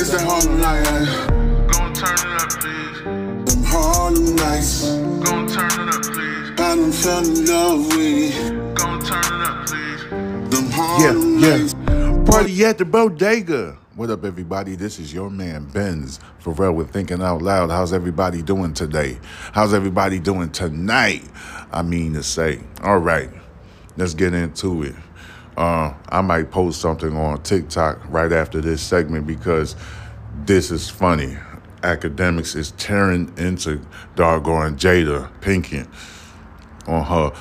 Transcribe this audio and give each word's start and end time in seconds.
It's 0.00 0.10
that 0.10 0.20
Harlem 0.20 0.60
night, 0.60 0.86
eh? 0.86 1.66
Gon' 1.72 1.92
turn 1.92 2.14
it 2.14 2.40
up, 2.40 2.50
please. 2.50 3.52
Them 3.52 3.64
Harlem 3.64 4.36
nights. 4.36 4.94
Gon' 5.24 5.48
turn 5.48 5.66
it 5.66 5.92
up, 5.92 6.02
please. 6.04 6.50
I 6.52 6.76
done 6.76 6.92
fell 6.92 7.26
in 7.26 7.44
love 7.46 7.86
with 7.96 8.76
Gon' 8.76 9.00
turn 9.00 9.24
it 9.24 9.42
up, 9.42 9.66
please. 9.66 10.02
them 10.50 10.66
Yeah, 10.66 10.76
Harlem 10.76 11.38
yeah. 11.40 11.56
nights. 11.56 12.30
Party 12.30 12.64
at 12.64 12.78
the 12.78 12.84
bodega. 12.84 13.76
What 13.96 14.10
up, 14.10 14.24
everybody? 14.24 14.76
This 14.76 15.00
is 15.00 15.12
your 15.12 15.30
man 15.30 15.64
Benz 15.64 16.20
Pharrell 16.44 16.76
with 16.76 16.92
Thinking 16.92 17.20
Out 17.20 17.42
Loud. 17.42 17.70
How's 17.70 17.92
everybody 17.92 18.40
doing 18.40 18.74
today? 18.74 19.18
How's 19.50 19.74
everybody 19.74 20.20
doing 20.20 20.50
tonight? 20.50 21.24
I 21.72 21.82
mean 21.82 22.12
to 22.14 22.22
say. 22.22 22.60
All 22.84 22.98
right, 22.98 23.30
let's 23.96 24.14
get 24.14 24.32
into 24.32 24.84
it. 24.84 24.94
Uh, 25.58 25.92
I 26.08 26.20
might 26.20 26.52
post 26.52 26.80
something 26.80 27.16
on 27.16 27.42
TikTok 27.42 27.98
right 28.10 28.30
after 28.30 28.60
this 28.60 28.80
segment 28.80 29.26
because 29.26 29.74
this 30.44 30.70
is 30.70 30.88
funny. 30.88 31.36
Academics 31.82 32.54
is 32.54 32.70
tearing 32.72 33.32
into 33.36 33.80
doggone 34.14 34.76
Jada 34.76 35.28
Pinkett 35.40 35.88
on 36.86 37.04
her 37.04 37.32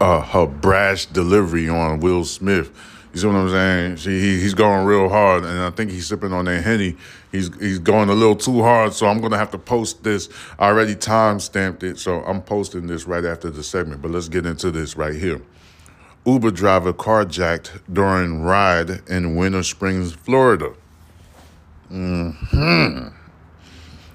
uh, 0.00 0.22
her 0.22 0.46
brash 0.46 1.04
delivery 1.04 1.68
on 1.68 2.00
Will 2.00 2.24
Smith. 2.24 2.72
You 3.12 3.20
see 3.20 3.26
what 3.26 3.36
I'm 3.36 3.50
saying? 3.50 3.96
She, 3.96 4.18
he, 4.18 4.40
he's 4.40 4.54
going 4.54 4.86
real 4.86 5.10
hard, 5.10 5.44
and 5.44 5.60
I 5.60 5.68
think 5.68 5.90
he's 5.90 6.06
sipping 6.06 6.32
on 6.32 6.46
that 6.46 6.62
henny. 6.62 6.96
He's 7.32 7.54
he's 7.58 7.78
going 7.78 8.08
a 8.08 8.14
little 8.14 8.36
too 8.36 8.62
hard, 8.62 8.94
so 8.94 9.06
I'm 9.06 9.20
gonna 9.20 9.36
have 9.36 9.50
to 9.50 9.58
post 9.58 10.02
this. 10.04 10.30
I 10.58 10.68
already 10.68 10.94
time 10.94 11.38
stamped 11.38 11.82
it, 11.82 11.98
so 11.98 12.22
I'm 12.24 12.40
posting 12.40 12.86
this 12.86 13.06
right 13.06 13.26
after 13.26 13.50
the 13.50 13.62
segment. 13.62 14.00
But 14.00 14.10
let's 14.10 14.30
get 14.30 14.46
into 14.46 14.70
this 14.70 14.96
right 14.96 15.14
here. 15.14 15.42
Uber 16.24 16.52
driver 16.52 16.92
carjacked 16.92 17.80
during 17.92 18.42
ride 18.42 19.02
in 19.08 19.34
Winter 19.34 19.64
Springs, 19.64 20.12
Florida. 20.12 20.72
Mm-hmm. 21.90 23.08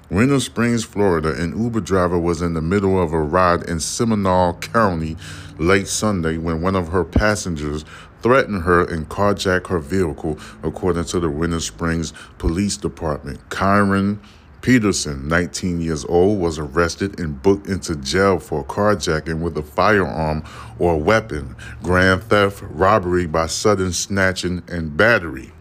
Winter 0.08 0.40
Springs, 0.40 0.84
Florida, 0.84 1.34
an 1.34 1.62
Uber 1.62 1.80
driver 1.80 2.18
was 2.18 2.40
in 2.40 2.54
the 2.54 2.62
middle 2.62 3.00
of 3.00 3.12
a 3.12 3.20
ride 3.20 3.62
in 3.64 3.78
Seminole 3.78 4.54
County 4.54 5.18
late 5.58 5.86
Sunday 5.86 6.38
when 6.38 6.62
one 6.62 6.74
of 6.74 6.88
her 6.88 7.04
passengers 7.04 7.84
threatened 8.22 8.62
her 8.62 8.82
and 8.82 9.10
carjacked 9.10 9.66
her 9.66 9.78
vehicle, 9.78 10.38
according 10.62 11.04
to 11.04 11.20
the 11.20 11.28
Winter 11.28 11.60
Springs 11.60 12.14
Police 12.38 12.78
Department. 12.78 13.46
Kyron 13.50 14.18
Peterson, 14.60 15.28
19 15.28 15.80
years 15.80 16.04
old, 16.06 16.40
was 16.40 16.58
arrested 16.58 17.20
and 17.20 17.40
booked 17.42 17.68
into 17.68 17.94
jail 17.96 18.38
for 18.38 18.64
carjacking 18.64 19.40
with 19.40 19.56
a 19.56 19.62
firearm 19.62 20.42
or 20.78 20.96
weapon, 21.00 21.54
grand 21.82 22.22
theft, 22.24 22.62
robbery 22.70 23.26
by 23.26 23.46
sudden 23.46 23.92
snatching, 23.92 24.62
and 24.68 24.96
battery. 24.96 25.52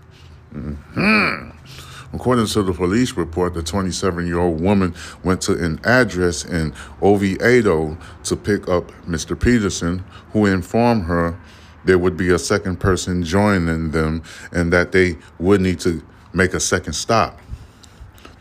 Mm-hmm. 0.54 1.52
According 2.14 2.48
to 2.48 2.64
the 2.64 2.74
police 2.74 3.14
report, 3.14 3.54
the 3.54 3.62
27 3.62 4.26
year 4.26 4.40
old 4.40 4.62
woman 4.62 4.96
went 5.24 5.42
to 5.42 5.54
an 5.54 5.80
address 5.84 6.46
in 6.46 6.74
Oviedo 7.02 7.98
to 8.24 8.36
pick 8.36 8.68
up 8.70 8.92
Mr. 9.06 9.40
Peterson, 9.40 10.04
who 10.32 10.46
informed 10.46 11.04
her 11.04 11.38
there 11.86 11.98
would 11.98 12.18
be 12.18 12.30
a 12.30 12.40
second 12.40 12.80
person 12.80 13.24
joining 13.24 13.92
them 13.92 14.22
and 14.52 14.74
that 14.74 14.92
they 14.92 15.18
would 15.40 15.62
need 15.62 15.80
to 15.80 16.04
make 16.34 16.54
a 16.54 16.60
second 16.60 16.94
stop. 16.94 17.40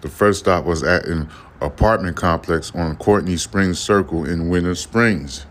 The 0.03 0.09
first 0.09 0.41
stop 0.41 0.65
was 0.65 0.83
at 0.83 1.07
an 1.07 1.29
apartment 1.61 2.17
complex 2.17 2.71
on 2.75 2.97
Courtney 2.97 3.37
Springs 3.37 3.79
Circle 3.79 4.27
in 4.27 4.49
Winter 4.49 4.75
Springs. 4.75 5.47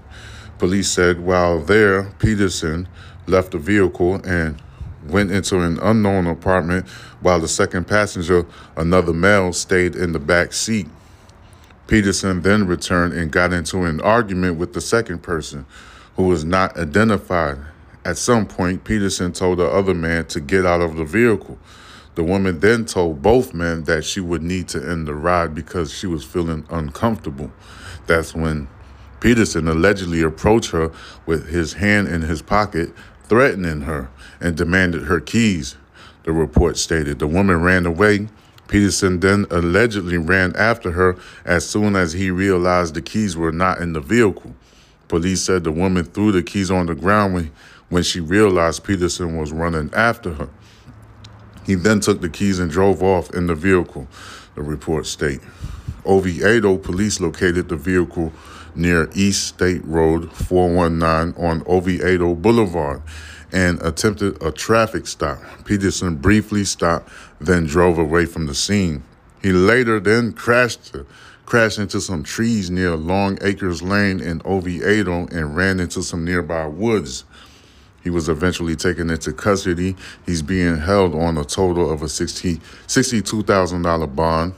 Police 0.59 0.89
said 0.89 1.19
while 1.19 1.59
there, 1.59 2.03
Peterson 2.19 2.87
left 3.27 3.51
the 3.51 3.57
vehicle 3.57 4.15
and 4.23 4.61
went 5.07 5.31
into 5.31 5.59
an 5.59 5.79
unknown 5.79 6.27
apartment 6.27 6.87
while 7.21 7.39
the 7.39 7.47
second 7.47 7.85
passenger, 7.85 8.45
another 8.77 9.13
male, 9.13 9.51
stayed 9.51 9.95
in 9.95 10.11
the 10.11 10.19
back 10.19 10.53
seat. 10.53 10.87
Peterson 11.87 12.41
then 12.41 12.65
returned 12.65 13.13
and 13.13 13.31
got 13.31 13.53
into 13.53 13.83
an 13.83 13.99
argument 14.01 14.57
with 14.57 14.73
the 14.73 14.81
second 14.81 15.21
person, 15.21 15.65
who 16.15 16.23
was 16.23 16.45
not 16.45 16.77
identified. 16.77 17.57
At 18.03 18.17
some 18.17 18.45
point, 18.45 18.83
Peterson 18.83 19.33
told 19.33 19.59
the 19.59 19.67
other 19.67 19.93
man 19.93 20.25
to 20.27 20.39
get 20.39 20.65
out 20.65 20.81
of 20.81 20.95
the 20.95 21.05
vehicle. 21.05 21.57
The 22.15 22.23
woman 22.23 22.61
then 22.61 22.85
told 22.85 23.21
both 23.21 23.53
men 23.53 23.83
that 23.83 24.05
she 24.05 24.21
would 24.21 24.41
need 24.41 24.69
to 24.69 24.79
end 24.81 25.07
the 25.07 25.13
ride 25.13 25.53
because 25.53 25.93
she 25.93 26.07
was 26.07 26.23
feeling 26.23 26.65
uncomfortable. 26.69 27.51
That's 28.07 28.33
when 28.33 28.69
Peterson 29.19 29.67
allegedly 29.67 30.21
approached 30.21 30.71
her 30.71 30.91
with 31.25 31.49
his 31.49 31.73
hand 31.73 32.07
in 32.07 32.21
his 32.21 32.41
pocket, 32.41 32.93
threatening 33.23 33.81
her 33.81 34.09
and 34.39 34.55
demanded 34.55 35.03
her 35.03 35.19
keys. 35.19 35.75
The 36.23 36.31
report 36.31 36.77
stated 36.77 37.19
the 37.19 37.27
woman 37.27 37.61
ran 37.61 37.85
away. 37.85 38.29
Peterson 38.67 39.19
then 39.19 39.45
allegedly 39.51 40.17
ran 40.17 40.55
after 40.55 40.91
her 40.91 41.17
as 41.43 41.67
soon 41.67 41.95
as 41.95 42.13
he 42.13 42.31
realized 42.31 42.93
the 42.93 43.01
keys 43.01 43.35
were 43.35 43.51
not 43.51 43.79
in 43.79 43.93
the 43.93 43.99
vehicle. 43.99 44.55
Police 45.07 45.41
said 45.41 45.63
the 45.63 45.71
woman 45.71 46.05
threw 46.05 46.31
the 46.31 46.41
keys 46.41 46.71
on 46.71 46.87
the 46.87 46.95
ground 46.95 47.33
when, 47.33 47.51
when 47.89 48.03
she 48.03 48.19
realized 48.19 48.83
Peterson 48.83 49.37
was 49.37 49.51
running 49.51 49.93
after 49.93 50.33
her. 50.33 50.49
He 51.65 51.75
then 51.75 51.99
took 51.99 52.21
the 52.21 52.29
keys 52.29 52.59
and 52.59 52.69
drove 52.69 53.01
off 53.01 53.33
in 53.33 53.47
the 53.47 53.55
vehicle, 53.55 54.07
the 54.55 54.61
report 54.61 55.05
state. 55.05 55.41
Oviedo 56.05 56.77
police 56.77 57.19
located 57.19 57.69
the 57.69 57.75
vehicle 57.75 58.31
near 58.75 59.09
East 59.15 59.47
State 59.47 59.83
Road 59.85 60.31
419 60.31 61.43
on 61.43 61.63
Oviedo 61.65 62.35
Boulevard 62.35 63.01
and 63.51 63.81
attempted 63.81 64.41
a 64.43 64.51
traffic 64.51 65.07
stop. 65.07 65.39
Peterson 65.63 66.15
briefly 66.15 66.63
stopped, 66.65 67.09
then 67.39 67.65
drove 67.65 67.97
away 67.97 68.25
from 68.25 68.45
the 68.45 68.55
scene. 68.55 69.03
He 69.41 69.51
later 69.51 69.99
then 69.99 70.33
crashed 70.33 70.95
crashed 71.45 71.77
into 71.77 72.01
some 72.01 72.23
trees 72.23 72.71
near 72.71 72.95
Long 72.95 73.37
Acres 73.41 73.83
Lane 73.83 74.19
in 74.19 74.41
Oviedo 74.43 75.27
and 75.27 75.55
ran 75.55 75.79
into 75.79 76.01
some 76.01 76.25
nearby 76.25 76.65
woods. 76.65 77.23
He 78.05 78.11
was 78.11 78.29
eventually 78.29 78.75
taken 78.75 79.09
into 79.09 79.33
custody. 79.33 79.95
He's 80.27 80.43
being 80.43 80.77
held 80.77 81.15
on 81.15 81.39
a 81.39 81.43
total 81.43 81.91
of 81.91 82.03
a 82.03 82.07
60 82.07 82.57
$62,000 82.87 84.15
bond. 84.15 84.53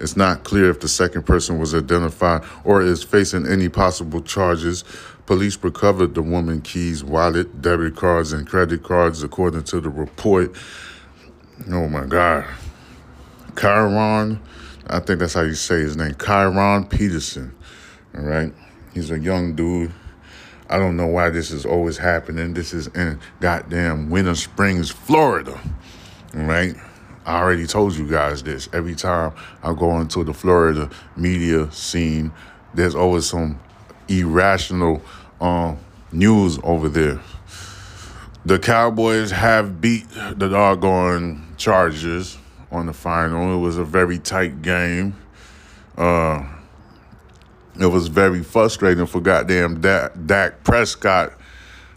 It's 0.00 0.16
not 0.16 0.42
clear 0.42 0.70
if 0.70 0.80
the 0.80 0.88
second 0.88 1.22
person 1.22 1.60
was 1.60 1.72
identified 1.72 2.42
or 2.64 2.82
is 2.82 3.04
facing 3.04 3.46
any 3.46 3.68
possible 3.68 4.20
charges. 4.20 4.82
Police 5.26 5.56
recovered 5.62 6.16
the 6.16 6.22
woman 6.22 6.62
keys, 6.62 7.04
wallet, 7.04 7.62
debit 7.62 7.94
cards, 7.94 8.32
and 8.32 8.44
credit 8.44 8.82
cards, 8.82 9.22
according 9.22 9.62
to 9.64 9.80
the 9.80 9.88
report. 9.88 10.52
Oh 11.70 11.88
my 11.88 12.06
God. 12.06 12.44
Kyron, 13.52 14.40
I 14.88 14.98
think 14.98 15.20
that's 15.20 15.34
how 15.34 15.42
you 15.42 15.54
say 15.54 15.78
his 15.78 15.96
name, 15.96 16.14
Kyron 16.14 16.90
Peterson. 16.90 17.54
All 18.16 18.24
right. 18.24 18.52
He's 18.92 19.12
a 19.12 19.18
young 19.18 19.54
dude. 19.54 19.92
I 20.68 20.78
don't 20.78 20.96
know 20.96 21.06
why 21.06 21.30
this 21.30 21.50
is 21.50 21.66
always 21.66 21.98
happening. 21.98 22.54
This 22.54 22.72
is 22.72 22.86
in 22.88 23.20
goddamn 23.40 24.10
Winter 24.10 24.34
Springs, 24.34 24.90
Florida. 24.90 25.58
Right. 26.32 26.74
I 27.26 27.40
already 27.40 27.66
told 27.66 27.94
you 27.94 28.08
guys 28.08 28.42
this. 28.42 28.68
Every 28.72 28.94
time 28.94 29.32
I 29.62 29.72
go 29.72 29.98
into 30.00 30.24
the 30.24 30.34
Florida 30.34 30.90
media 31.16 31.70
scene, 31.72 32.32
there's 32.74 32.94
always 32.94 33.26
some 33.26 33.60
irrational 34.08 35.02
um, 35.40 35.78
news 36.12 36.58
over 36.62 36.88
there. 36.88 37.20
The 38.44 38.58
Cowboys 38.58 39.30
have 39.30 39.80
beat 39.80 40.08
the 40.10 40.48
doggone 40.48 41.54
Chargers 41.56 42.36
on 42.70 42.86
the 42.86 42.92
final. 42.92 43.56
It 43.56 43.60
was 43.60 43.78
a 43.78 43.84
very 43.84 44.18
tight 44.18 44.60
game. 44.60 45.16
Uh, 45.96 46.44
it 47.80 47.86
was 47.86 48.08
very 48.08 48.42
frustrating 48.42 49.06
for 49.06 49.20
goddamn 49.20 49.80
Dak, 49.80 50.12
Dak 50.26 50.62
Prescott, 50.62 51.32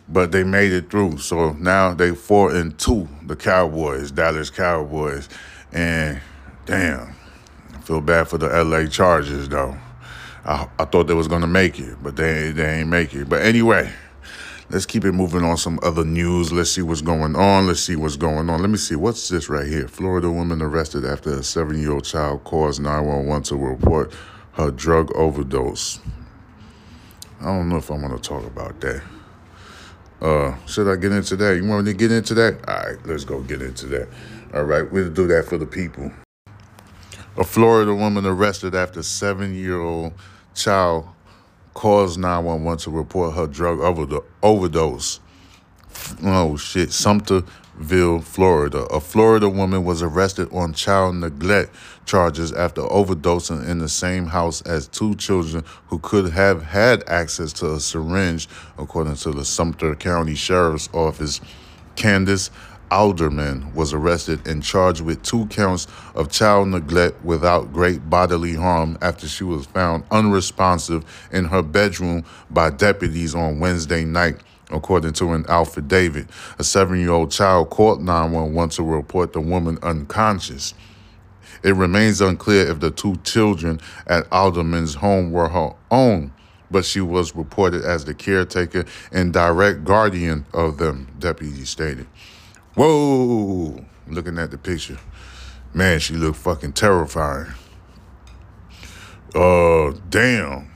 but 0.09 0.31
they 0.31 0.43
made 0.43 0.71
it 0.71 0.89
through. 0.89 1.17
So 1.19 1.53
now 1.53 1.93
they 1.93 2.15
four 2.15 2.55
and 2.55 2.77
two, 2.79 3.07
the 3.23 3.35
Cowboys, 3.35 4.11
Dallas 4.11 4.49
Cowboys, 4.49 5.29
and 5.71 6.19
damn, 6.65 7.15
I 7.73 7.79
feel 7.81 8.01
bad 8.01 8.27
for 8.27 8.37
the 8.37 8.53
L.A. 8.53 8.87
Chargers 8.87 9.49
though. 9.49 9.77
I, 10.45 10.67
I 10.79 10.85
thought 10.85 11.07
they 11.07 11.13
was 11.13 11.27
gonna 11.27 11.47
make 11.47 11.79
it, 11.79 12.01
but 12.01 12.15
they 12.15 12.51
they 12.51 12.79
ain't 12.79 12.89
make 12.89 13.13
it. 13.13 13.29
But 13.29 13.41
anyway, 13.41 13.91
let's 14.71 14.85
keep 14.85 15.05
it 15.05 15.11
moving 15.11 15.43
on 15.43 15.57
some 15.57 15.79
other 15.83 16.05
news. 16.05 16.51
Let's 16.51 16.71
see 16.71 16.81
what's 16.81 17.01
going 17.01 17.35
on. 17.35 17.67
Let's 17.67 17.81
see 17.81 17.95
what's 17.95 18.15
going 18.15 18.49
on. 18.49 18.61
Let 18.61 18.69
me 18.69 18.77
see 18.77 18.95
what's 18.95 19.27
this 19.29 19.49
right 19.49 19.67
here. 19.67 19.87
Florida 19.87 20.31
woman 20.31 20.61
arrested 20.61 21.05
after 21.05 21.31
a 21.31 21.43
seven-year-old 21.43 22.05
child 22.05 22.45
calls 22.45 22.79
911 22.79 23.43
to 23.43 23.57
report 23.57 24.13
her 24.57 24.71
drug 24.71 25.15
overdose. 25.15 25.99
I 27.39 27.45
don't 27.45 27.69
know 27.69 27.77
if 27.77 27.91
I 27.91 27.93
want 27.93 28.21
to 28.21 28.29
talk 28.29 28.43
about 28.43 28.81
that. 28.81 29.03
Uh, 30.19 30.55
should 30.65 30.91
I 30.91 30.95
get 30.95 31.11
into 31.11 31.35
that? 31.35 31.55
You 31.55 31.67
want 31.67 31.85
me 31.85 31.91
to 31.91 31.97
get 31.97 32.11
into 32.11 32.33
that? 32.33 32.67
All 32.67 32.75
right, 32.75 32.97
let's 33.05 33.23
go 33.23 33.41
get 33.41 33.61
into 33.61 33.85
that. 33.87 34.09
All 34.55 34.63
right, 34.63 34.91
we'll 34.91 35.11
do 35.11 35.27
that 35.27 35.45
for 35.45 35.59
the 35.59 35.67
people. 35.67 36.11
A 37.37 37.43
Florida 37.43 37.93
woman 37.93 38.25
arrested 38.25 38.73
after 38.73 39.03
seven-year-old 39.03 40.13
child 40.55 41.07
calls 41.75 42.17
911 42.17 42.79
to 42.79 42.89
report 42.89 43.35
her 43.35 43.45
drug 43.45 43.79
overdo- 43.79 44.25
overdose. 44.41 45.19
Oh 46.23 46.57
shit, 46.57 46.91
Sumter 46.91 47.41
Sumterville, 47.41 48.23
Florida. 48.23 48.85
A 48.85 48.99
Florida 48.99 49.49
woman 49.49 49.83
was 49.83 50.01
arrested 50.01 50.51
on 50.51 50.73
child 50.73 51.17
neglect 51.17 51.75
charges 52.07 52.51
after 52.53 52.81
overdosing 52.81 53.67
in 53.69 53.77
the 53.77 53.89
same 53.89 54.25
house 54.25 54.61
as 54.61 54.87
two 54.87 55.13
children 55.15 55.63
who 55.87 55.99
could 55.99 56.31
have 56.31 56.63
had 56.63 57.07
access 57.07 57.53
to 57.53 57.73
a 57.73 57.79
syringe, 57.79 58.47
according 58.79 59.15
to 59.15 59.31
the 59.31 59.45
Sumter 59.45 59.93
County 59.93 60.33
Sheriff's 60.33 60.89
Office. 60.93 61.41
Candace 61.95 62.49
Alderman 62.89 63.73
was 63.73 63.93
arrested 63.93 64.47
and 64.47 64.63
charged 64.63 65.01
with 65.01 65.21
two 65.21 65.45
counts 65.47 65.87
of 66.15 66.31
child 66.31 66.69
neglect 66.69 67.21
without 67.23 67.73
great 67.73 68.09
bodily 68.09 68.55
harm 68.55 68.97
after 69.01 69.27
she 69.27 69.43
was 69.43 69.65
found 69.65 70.05
unresponsive 70.09 71.03
in 71.31 71.45
her 71.45 71.61
bedroom 71.61 72.23
by 72.49 72.69
deputies 72.69 73.35
on 73.35 73.59
Wednesday 73.59 74.05
night, 74.05 74.37
according 74.71 75.11
to 75.13 75.33
an 75.33 75.45
affidavit. 75.49 76.27
A 76.59 76.63
seven 76.63 76.99
year 76.99 77.11
old 77.11 77.31
child 77.31 77.69
called 77.69 78.01
911 78.01 78.69
to 78.69 78.83
report 78.83 79.33
the 79.33 79.41
woman 79.41 79.77
unconscious. 79.83 80.73
It 81.63 81.75
remains 81.75 82.21
unclear 82.21 82.67
if 82.67 82.79
the 82.79 82.91
two 82.91 83.15
children 83.17 83.79
at 84.07 84.31
Alderman's 84.31 84.95
home 84.95 85.31
were 85.31 85.49
her 85.49 85.71
own, 85.91 86.31
but 86.69 86.85
she 86.85 87.01
was 87.01 87.35
reported 87.35 87.83
as 87.83 88.05
the 88.05 88.13
caretaker 88.13 88.85
and 89.11 89.33
direct 89.33 89.83
guardian 89.83 90.45
of 90.53 90.77
them, 90.77 91.07
deputy 91.19 91.65
stated. 91.65 92.07
Whoa! 92.75 93.83
Looking 94.07 94.37
at 94.37 94.51
the 94.51 94.57
picture. 94.57 94.99
Man, 95.73 95.99
she 95.99 96.13
looked 96.13 96.37
fucking 96.37 96.73
terrifying. 96.73 97.51
Uh, 99.35 99.93
damn. 100.09 100.71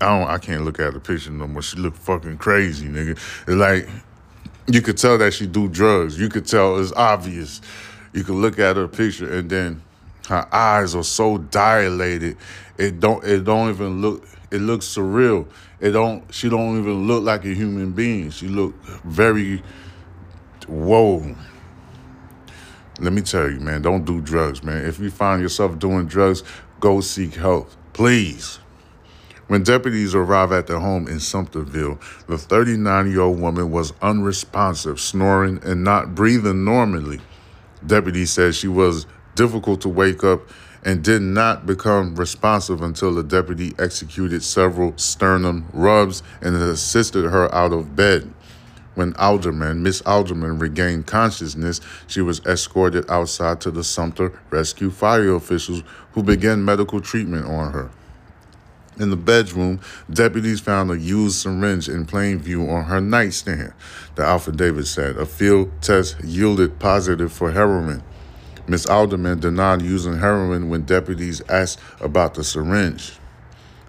I 0.00 0.18
don't. 0.18 0.28
I 0.28 0.38
can't 0.38 0.64
look 0.64 0.78
at 0.78 0.92
the 0.92 1.00
picture 1.00 1.30
no 1.30 1.46
more. 1.46 1.62
She 1.62 1.78
looked 1.78 1.98
fucking 1.98 2.38
crazy, 2.38 2.86
nigga. 2.86 3.12
It's 3.12 3.48
like 3.48 3.88
you 4.66 4.82
could 4.82 4.98
tell 4.98 5.16
that 5.18 5.32
she 5.32 5.46
do 5.46 5.68
drugs. 5.68 6.18
You 6.18 6.28
could 6.28 6.46
tell 6.46 6.78
it's 6.78 6.92
obvious. 6.92 7.60
You 8.12 8.24
could 8.24 8.34
look 8.34 8.58
at 8.58 8.76
her 8.76 8.88
picture 8.88 9.32
and 9.32 9.48
then 9.48 9.82
her 10.28 10.46
eyes 10.52 10.94
are 10.94 11.04
so 11.04 11.38
dilated. 11.38 12.36
It 12.78 13.00
don't. 13.00 13.22
It 13.24 13.44
don't 13.44 13.70
even 13.70 14.00
look. 14.00 14.26
It 14.50 14.60
looks 14.60 14.86
surreal. 14.86 15.46
It 15.80 15.90
don't. 15.90 16.32
She 16.34 16.48
don't 16.48 16.78
even 16.78 17.06
look 17.06 17.22
like 17.24 17.44
a 17.44 17.54
human 17.54 17.92
being. 17.92 18.30
She 18.30 18.48
look 18.48 18.74
very. 19.04 19.62
Whoa. 20.66 21.34
Let 22.98 23.12
me 23.12 23.22
tell 23.22 23.50
you, 23.50 23.60
man. 23.60 23.82
Don't 23.82 24.04
do 24.04 24.20
drugs, 24.20 24.62
man. 24.62 24.84
If 24.86 24.98
you 24.98 25.10
find 25.10 25.42
yourself 25.42 25.78
doing 25.78 26.06
drugs, 26.06 26.42
go 26.80 27.00
seek 27.00 27.34
help, 27.34 27.70
please. 27.92 28.58
When 29.48 29.62
deputies 29.62 30.14
arrived 30.14 30.52
at 30.52 30.66
the 30.66 30.80
home 30.80 31.06
in 31.06 31.16
Sumterville, 31.18 32.00
the 32.26 32.36
39 32.36 33.10
year 33.10 33.20
old 33.20 33.38
woman 33.38 33.70
was 33.70 33.92
unresponsive, 34.02 34.98
snoring, 34.98 35.60
and 35.62 35.84
not 35.84 36.16
breathing 36.16 36.64
normally. 36.64 37.20
Deputies 37.86 38.32
said 38.32 38.56
she 38.56 38.66
was 38.66 39.06
difficult 39.36 39.80
to 39.82 39.88
wake 39.88 40.24
up 40.24 40.40
and 40.84 41.02
did 41.02 41.22
not 41.22 41.66
become 41.66 42.16
responsive 42.16 42.82
until 42.82 43.14
the 43.14 43.22
deputy 43.22 43.72
executed 43.78 44.42
several 44.42 44.96
sternum 44.96 45.66
rubs 45.72 46.22
and 46.40 46.56
assisted 46.56 47.30
her 47.30 47.52
out 47.54 47.72
of 47.72 47.94
bed. 47.94 48.32
When 48.94 49.14
Alderman, 49.16 49.82
Miss 49.82 50.00
Alderman, 50.02 50.58
regained 50.58 51.06
consciousness, 51.06 51.80
she 52.06 52.22
was 52.22 52.40
escorted 52.46 53.10
outside 53.10 53.60
to 53.60 53.70
the 53.70 53.84
Sumter 53.84 54.32
Rescue 54.48 54.90
Fire 54.90 55.34
officials 55.34 55.82
who 56.12 56.22
began 56.22 56.64
medical 56.64 57.00
treatment 57.00 57.46
on 57.46 57.72
her. 57.72 57.90
In 58.98 59.10
the 59.10 59.16
bedroom, 59.16 59.80
deputies 60.10 60.60
found 60.60 60.90
a 60.90 60.98
used 60.98 61.36
syringe 61.36 61.86
in 61.88 62.06
plain 62.06 62.38
view 62.38 62.70
on 62.70 62.84
her 62.84 63.00
nightstand. 63.00 63.74
The 64.14 64.22
affidavit 64.22 64.86
said 64.86 65.16
a 65.16 65.26
field 65.26 65.70
test 65.82 66.16
yielded 66.24 66.78
positive 66.78 67.30
for 67.30 67.50
heroin. 67.50 68.02
Miss 68.68 68.86
Alderman 68.86 69.40
denied 69.40 69.82
using 69.82 70.18
heroin 70.18 70.68
when 70.68 70.82
deputies 70.82 71.40
asked 71.48 71.80
about 72.00 72.34
the 72.34 72.42
syringe. 72.42 73.18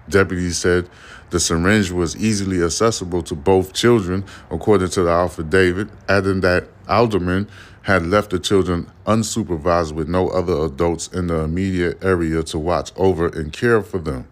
Deputies 0.10 0.58
said 0.58 0.90
the 1.32 1.40
syringe 1.40 1.92
was 1.92 2.16
easily 2.16 2.64
accessible 2.64 3.22
to 3.24 3.36
both 3.36 3.74
children, 3.74 4.24
according 4.50 4.90
to 4.90 5.04
the 5.04 5.10
affidavit, 5.10 5.90
adding 6.08 6.42
that 6.42 6.70
Alderman 6.88 7.50
had 7.82 8.06
left 8.06 8.30
the 8.30 8.40
children 8.40 8.90
unsupervised 9.06 9.94
with 9.94 10.08
no 10.08 10.30
other 10.30 10.54
adults 10.66 11.08
in 11.08 11.28
the 11.28 11.40
immediate 11.40 12.04
area 12.04 12.44
to 12.44 12.60
watch 12.60 12.92
over 12.96 13.28
and 13.28 13.52
care 13.52 13.82
for 13.82 13.98
them. 13.98 14.28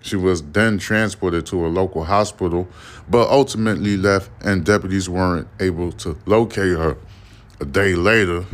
She 0.00 0.16
was 0.16 0.42
then 0.42 0.78
transported 0.78 1.44
to 1.46 1.66
a 1.66 1.68
local 1.68 2.04
hospital, 2.04 2.68
but 3.10 3.28
ultimately 3.28 3.96
left, 3.96 4.30
and 4.42 4.64
deputies 4.64 5.08
weren't 5.08 5.48
able 5.58 5.92
to 5.92 6.16
locate 6.24 6.76
her. 6.78 6.96
A 7.60 7.64
day 7.64 7.94
later, 7.94 8.44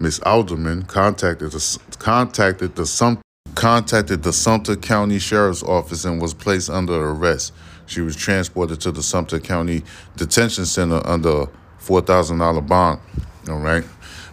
Miss 0.00 0.18
Alderman 0.20 0.84
contacted 0.84 1.52
the, 1.52 1.78
contacted 1.98 2.74
the 2.74 2.86
Sumter 2.86 3.20
contacted 3.54 4.22
the 4.22 4.32
Sumter 4.32 4.74
County 4.76 5.18
Sheriff's 5.18 5.62
Office 5.62 6.06
and 6.06 6.22
was 6.22 6.32
placed 6.32 6.70
under 6.70 7.10
arrest. 7.10 7.52
She 7.84 8.00
was 8.00 8.16
transported 8.16 8.80
to 8.80 8.92
the 8.92 9.02
Sumter 9.02 9.38
County 9.38 9.82
Detention 10.16 10.64
Center 10.64 11.06
under 11.06 11.42
a 11.42 11.46
$4,000 11.80 12.66
bond. 12.66 13.00
All 13.48 13.58
right. 13.58 13.84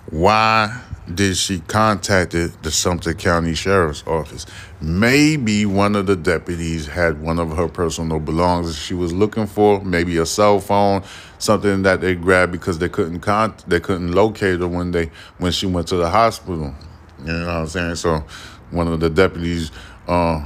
Why 0.09 0.81
did 1.13 1.37
she 1.37 1.59
contacted 1.61 2.51
the 2.63 2.71
Sumter 2.71 3.13
County 3.13 3.55
Sheriff's 3.55 4.05
Office? 4.05 4.45
Maybe 4.81 5.65
one 5.65 5.95
of 5.95 6.05
the 6.05 6.15
deputies 6.15 6.85
had 6.87 7.21
one 7.21 7.39
of 7.39 7.55
her 7.55 7.67
personal 7.67 8.19
belongings 8.19 8.77
she 8.77 8.93
was 8.93 9.13
looking 9.13 9.47
for, 9.47 9.81
maybe 9.83 10.17
a 10.17 10.25
cell 10.25 10.59
phone, 10.59 11.03
something 11.39 11.83
that 11.83 12.01
they 12.01 12.15
grabbed 12.15 12.51
because 12.51 12.79
they 12.79 12.89
couldn't 12.89 13.21
con- 13.21 13.55
they 13.67 13.79
couldn't 13.79 14.11
locate 14.11 14.59
her 14.59 14.67
when 14.67 14.91
they 14.91 15.09
when 15.37 15.51
she 15.51 15.65
went 15.65 15.87
to 15.87 15.95
the 15.95 16.09
hospital. 16.09 16.75
You 17.19 17.33
know 17.33 17.45
what 17.45 17.55
I'm 17.55 17.67
saying? 17.67 17.95
So 17.95 18.23
one 18.71 18.87
of 18.87 18.99
the 18.99 19.09
deputies 19.09 19.71
uh, 20.07 20.45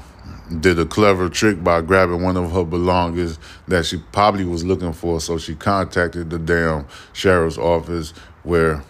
did 0.59 0.79
a 0.79 0.85
clever 0.85 1.27
trick 1.27 1.63
by 1.63 1.81
grabbing 1.81 2.21
one 2.21 2.37
of 2.37 2.51
her 2.51 2.63
belongings 2.63 3.39
that 3.67 3.85
she 3.85 3.97
probably 4.11 4.45
was 4.45 4.63
looking 4.63 4.93
for. 4.93 5.19
So 5.19 5.37
she 5.37 5.55
contacted 5.55 6.29
the 6.29 6.39
damn 6.39 6.87
sheriff's 7.13 7.57
office 7.57 8.13
where 8.43 8.83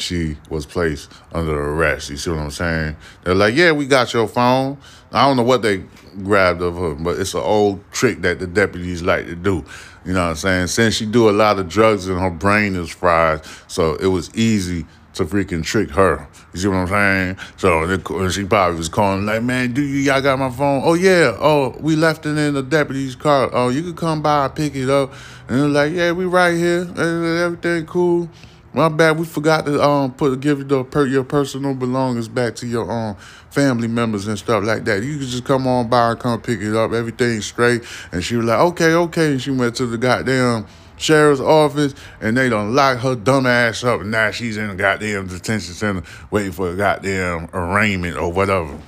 she 0.00 0.36
was 0.48 0.66
placed 0.66 1.12
under 1.32 1.58
arrest. 1.74 2.10
You 2.10 2.16
see 2.16 2.30
what 2.30 2.40
I'm 2.40 2.50
saying? 2.50 2.96
They're 3.24 3.34
like, 3.34 3.54
yeah, 3.54 3.72
we 3.72 3.86
got 3.86 4.12
your 4.12 4.28
phone. 4.28 4.78
I 5.12 5.26
don't 5.26 5.36
know 5.36 5.42
what 5.42 5.62
they 5.62 5.84
grabbed 6.22 6.62
of 6.62 6.76
her, 6.76 6.94
but 6.94 7.18
it's 7.18 7.34
an 7.34 7.40
old 7.40 7.82
trick 7.92 8.22
that 8.22 8.38
the 8.38 8.46
deputies 8.46 9.02
like 9.02 9.26
to 9.26 9.34
do. 9.34 9.64
You 10.04 10.14
know 10.14 10.22
what 10.22 10.30
I'm 10.30 10.36
saying? 10.36 10.66
Since 10.68 10.94
she 10.94 11.06
do 11.06 11.28
a 11.28 11.32
lot 11.32 11.58
of 11.58 11.68
drugs 11.68 12.08
and 12.08 12.18
her 12.18 12.30
brain 12.30 12.74
is 12.74 12.90
fried, 12.90 13.42
so 13.66 13.96
it 13.96 14.06
was 14.06 14.34
easy 14.34 14.86
to 15.14 15.24
freaking 15.24 15.64
trick 15.64 15.90
her. 15.90 16.26
You 16.52 16.60
see 16.60 16.68
what 16.68 16.76
I'm 16.76 16.86
saying? 16.88 17.36
So 17.56 18.28
she 18.30 18.44
probably 18.44 18.78
was 18.78 18.88
calling 18.88 19.26
like, 19.26 19.42
man, 19.42 19.72
do 19.72 19.82
you 19.82 19.98
y'all 19.98 20.20
got 20.20 20.38
my 20.38 20.50
phone? 20.50 20.82
Oh 20.84 20.94
yeah. 20.94 21.36
Oh, 21.38 21.76
we 21.80 21.96
left 21.96 22.26
it 22.26 22.38
in 22.38 22.54
the 22.54 22.62
deputy's 22.62 23.14
car. 23.16 23.50
Oh, 23.52 23.68
you 23.68 23.82
could 23.82 23.96
come 23.96 24.22
by 24.22 24.48
pick 24.48 24.74
it 24.74 24.88
up. 24.88 25.12
And 25.48 25.60
they're 25.60 25.68
like, 25.68 25.92
yeah, 25.92 26.12
we 26.12 26.24
right 26.24 26.56
here. 26.56 26.88
Everything 26.96 27.86
cool. 27.86 28.28
My 28.72 28.88
bad, 28.88 29.18
we 29.18 29.24
forgot 29.24 29.66
to 29.66 29.82
um 29.82 30.12
put 30.14 30.38
give 30.40 30.68
the 30.68 30.84
per, 30.84 31.04
your 31.04 31.24
personal 31.24 31.74
belongings 31.74 32.28
back 32.28 32.54
to 32.56 32.66
your 32.66 32.90
um 32.90 33.16
family 33.50 33.88
members 33.88 34.28
and 34.28 34.38
stuff 34.38 34.62
like 34.62 34.84
that. 34.84 35.02
You 35.02 35.18
could 35.18 35.26
just 35.26 35.44
come 35.44 35.66
on 35.66 35.88
by 35.88 36.12
and 36.12 36.20
come 36.20 36.40
pick 36.40 36.60
it 36.60 36.76
up. 36.76 36.92
Everything's 36.92 37.46
straight. 37.46 37.82
And 38.12 38.22
she 38.22 38.36
was 38.36 38.46
like, 38.46 38.60
okay, 38.60 38.94
okay. 38.94 39.32
And 39.32 39.42
she 39.42 39.50
went 39.50 39.74
to 39.76 39.86
the 39.86 39.98
goddamn 39.98 40.66
sheriff's 40.96 41.40
office 41.40 41.94
and 42.20 42.36
they 42.36 42.48
done 42.48 42.74
lock 42.74 42.98
her 42.98 43.16
dumb 43.16 43.46
ass 43.46 43.82
up. 43.82 44.02
And 44.02 44.12
now 44.12 44.30
she's 44.30 44.56
in 44.56 44.68
the 44.68 44.76
goddamn 44.76 45.26
detention 45.26 45.74
center 45.74 46.02
waiting 46.30 46.52
for 46.52 46.70
a 46.70 46.76
goddamn 46.76 47.48
arraignment 47.52 48.16
or 48.16 48.32
whatever. 48.32 48.78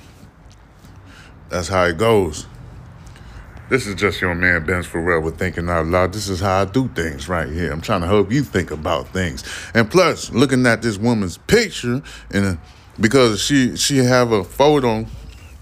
That's 1.49 1.67
how 1.67 1.83
it 1.83 1.97
goes. 1.97 2.47
This 3.73 3.87
is 3.87 3.95
just 3.95 4.21
your 4.21 4.35
man 4.35 4.67
Ben 4.67 4.83
Pharrell 4.83 5.23
with 5.23 5.39
Thinking 5.39 5.67
Out 5.67 5.87
Loud. 5.87 6.13
This 6.13 6.29
is 6.29 6.39
how 6.39 6.61
I 6.61 6.65
do 6.65 6.87
things 6.89 7.27
right 7.27 7.49
here. 7.49 7.71
I'm 7.71 7.81
trying 7.81 8.01
to 8.01 8.07
help 8.07 8.31
you 8.31 8.43
think 8.43 8.69
about 8.69 9.07
things. 9.07 9.43
And 9.73 9.89
plus, 9.89 10.31
looking 10.31 10.63
at 10.67 10.83
this 10.83 10.99
woman's 10.99 11.39
picture, 11.39 12.03
and 12.29 12.59
because 12.99 13.41
she 13.41 13.75
she 13.75 13.97
have 13.97 14.31
a 14.31 14.43
photo 14.43 15.07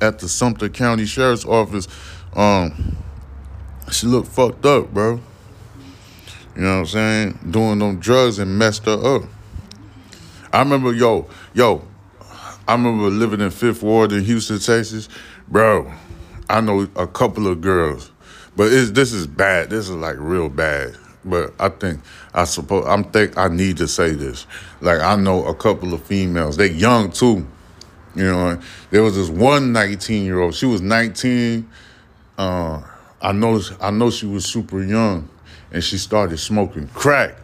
at 0.02 0.20
the 0.20 0.28
Sumter 0.28 0.68
County 0.68 1.06
Sheriff's 1.06 1.46
Office, 1.46 1.88
um, 2.36 2.98
she 3.94 4.08
looked 4.08 4.28
fucked 4.28 4.66
up, 4.66 4.94
bro. 4.94 5.22
You 6.58 6.64
know 6.64 6.68
what 6.68 6.80
I'm 6.80 6.86
saying? 6.88 7.40
Doing 7.50 7.80
them 7.80 8.02
drugs 8.02 8.40
and 8.40 8.60
messed 8.60 8.88
her 8.88 9.16
up. 9.16 9.24
I 10.52 10.60
remember, 10.60 10.92
yo, 10.92 11.30
yo, 11.54 11.88
I 12.68 12.74
remember 12.74 13.10
living 13.10 13.40
in 13.40 13.52
Fifth 13.52 13.82
Ward 13.82 14.12
in 14.12 14.26
Houston, 14.26 14.60
Texas, 14.60 15.08
bro. 15.48 15.90
I 16.52 16.62
know 16.62 16.88
a 16.96 17.08
couple 17.08 17.48
of 17.48 17.62
girls, 17.62 18.12
but 18.56 18.70
this 18.70 19.14
is 19.14 19.28
bad. 19.28 19.70
This 19.70 19.90
is 19.90 19.96
like 19.96 20.16
real 20.20 20.50
bad. 20.50 20.96
But 21.24 21.54
I 21.60 21.70
think 21.70 22.02
I 22.34 22.46
suppose 22.46 22.86
I'm 22.88 23.04
think 23.06 23.38
I 23.38 23.48
need 23.48 23.78
to 23.78 23.88
say 23.88 24.12
this. 24.12 24.48
Like 24.82 25.00
I 25.00 25.16
know 25.16 25.46
a 25.46 25.56
couple 25.56 25.94
of 25.94 26.04
females. 26.04 26.58
They 26.58 26.70
young 26.70 27.12
too. 27.12 27.48
You 28.16 28.26
know, 28.26 28.60
there 28.90 29.04
was 29.04 29.16
this 29.16 29.30
one 29.30 29.72
19 29.72 30.26
year 30.26 30.40
old. 30.40 30.56
She 30.56 30.66
was 30.66 30.82
19. 30.82 31.70
Uh, 32.38 32.82
I 33.22 33.32
know 33.32 33.62
I 33.80 33.92
know 33.92 34.10
she 34.10 34.26
was 34.26 34.46
super 34.46 34.82
young, 34.84 35.30
and 35.72 35.84
she 35.84 35.98
started 35.98 36.38
smoking 36.38 36.88
crack. 36.90 37.36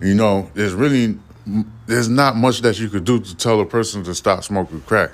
You 0.00 0.14
know, 0.14 0.50
there's 0.54 0.74
really 0.74 1.18
there's 1.86 2.08
not 2.08 2.36
much 2.36 2.60
that 2.62 2.80
you 2.80 2.88
could 2.88 3.04
do 3.04 3.20
to 3.20 3.36
tell 3.36 3.60
a 3.60 3.66
person 3.66 4.02
to 4.04 4.14
stop 4.14 4.44
smoking 4.44 4.80
crack. 4.80 5.10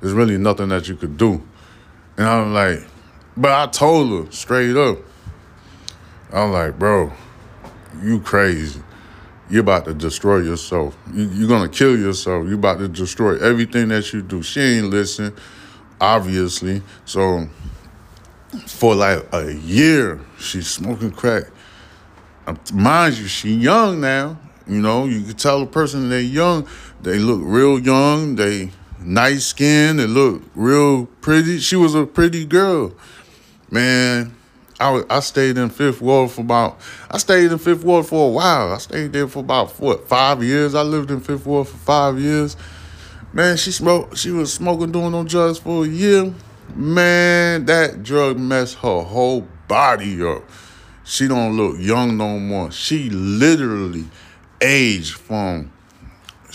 There's 0.00 0.12
really 0.12 0.38
nothing 0.38 0.68
that 0.68 0.88
you 0.88 0.96
could 0.96 1.16
do. 1.16 1.42
And 2.18 2.26
I'm 2.26 2.52
like, 2.52 2.84
but 3.36 3.52
I 3.52 3.70
told 3.70 4.26
her 4.26 4.32
straight 4.32 4.76
up. 4.76 4.98
I'm 6.32 6.50
like, 6.50 6.76
bro, 6.76 7.12
you 8.02 8.20
crazy. 8.20 8.82
You're 9.48 9.60
about 9.60 9.84
to 9.84 9.94
destroy 9.94 10.38
yourself. 10.38 10.98
You, 11.14 11.30
you're 11.32 11.48
gonna 11.48 11.68
kill 11.68 11.96
yourself. 11.96 12.46
You're 12.46 12.56
about 12.56 12.80
to 12.80 12.88
destroy 12.88 13.38
everything 13.38 13.88
that 13.88 14.12
you 14.12 14.20
do. 14.20 14.42
She 14.42 14.60
ain't 14.60 14.90
listen, 14.90 15.32
obviously. 16.00 16.82
So 17.04 17.48
for 18.66 18.96
like 18.96 19.24
a 19.32 19.54
year, 19.54 20.20
she's 20.38 20.66
smoking 20.66 21.12
crack. 21.12 21.44
Mind 22.74 23.16
you, 23.16 23.28
she 23.28 23.54
young 23.54 24.00
now. 24.00 24.38
You 24.66 24.82
know, 24.82 25.06
you 25.06 25.22
can 25.22 25.34
tell 25.34 25.62
a 25.62 25.66
person 25.66 26.10
they 26.10 26.22
young. 26.22 26.66
They 27.00 27.18
look 27.18 27.40
real 27.42 27.78
young. 27.78 28.34
They 28.34 28.70
nice 29.00 29.46
skin. 29.46 29.96
They 29.96 30.06
looked 30.06 30.48
real 30.54 31.06
pretty. 31.20 31.58
She 31.58 31.76
was 31.76 31.94
a 31.94 32.06
pretty 32.06 32.44
girl, 32.44 32.94
man. 33.70 34.34
I, 34.80 35.02
I 35.10 35.20
stayed 35.20 35.58
in 35.58 35.70
Fifth 35.70 36.00
Ward 36.00 36.30
for 36.30 36.42
about 36.42 36.80
I 37.10 37.18
stayed 37.18 37.50
in 37.50 37.58
Fifth 37.58 37.82
Ward 37.82 38.06
for 38.06 38.28
a 38.28 38.32
while. 38.32 38.72
I 38.72 38.78
stayed 38.78 39.12
there 39.12 39.26
for 39.26 39.40
about 39.40 39.70
what 39.80 40.08
five 40.08 40.42
years. 40.42 40.74
I 40.74 40.82
lived 40.82 41.10
in 41.10 41.20
Fifth 41.20 41.46
Ward 41.46 41.66
for 41.66 41.76
five 41.76 42.20
years. 42.20 42.56
Man, 43.32 43.56
she 43.56 43.72
smoked. 43.72 44.16
She 44.16 44.30
was 44.30 44.52
smoking, 44.52 44.92
doing 44.92 45.12
no 45.12 45.24
drugs 45.24 45.58
for 45.58 45.84
a 45.84 45.88
year. 45.88 46.32
Man, 46.74 47.64
that 47.64 48.02
drug 48.02 48.38
messed 48.38 48.76
her 48.76 49.02
whole 49.02 49.46
body 49.66 50.22
up. 50.22 50.44
She 51.04 51.26
don't 51.26 51.56
look 51.56 51.76
young 51.78 52.16
no 52.16 52.38
more. 52.38 52.70
She 52.70 53.10
literally 53.10 54.04
aged 54.60 55.14
from. 55.14 55.72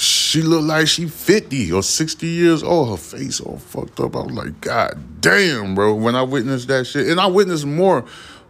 She 0.03 0.41
looked 0.41 0.65
like 0.65 0.88
she 0.88 1.07
50 1.07 1.72
or 1.72 1.81
60 1.81 2.27
years 2.27 2.62
old. 2.62 2.89
Her 2.89 2.98
face 2.98 3.39
all 3.39 3.57
fucked 3.57 4.01
up. 4.01 4.15
I 4.17 4.19
was 4.19 4.33
like, 4.33 4.60
God 4.60 5.22
damn, 5.22 5.75
bro. 5.75 5.95
When 5.95 6.15
I 6.15 6.24
witnessed 6.24 6.67
that 6.67 6.86
shit, 6.86 7.07
and 7.07 7.22
I 7.22 7.27
witnessed 7.27 7.65
more 7.65 8.03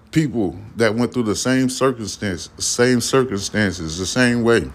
people 0.09 0.57
that 0.77 0.95
went 0.95 1.13
through 1.13 1.23
the 1.23 1.35
same 1.35 1.69
circumstance, 1.69 2.49
same 2.57 3.01
circumstances, 3.01 3.99
the 3.99 4.05
same 4.07 4.43
way. 4.43 4.67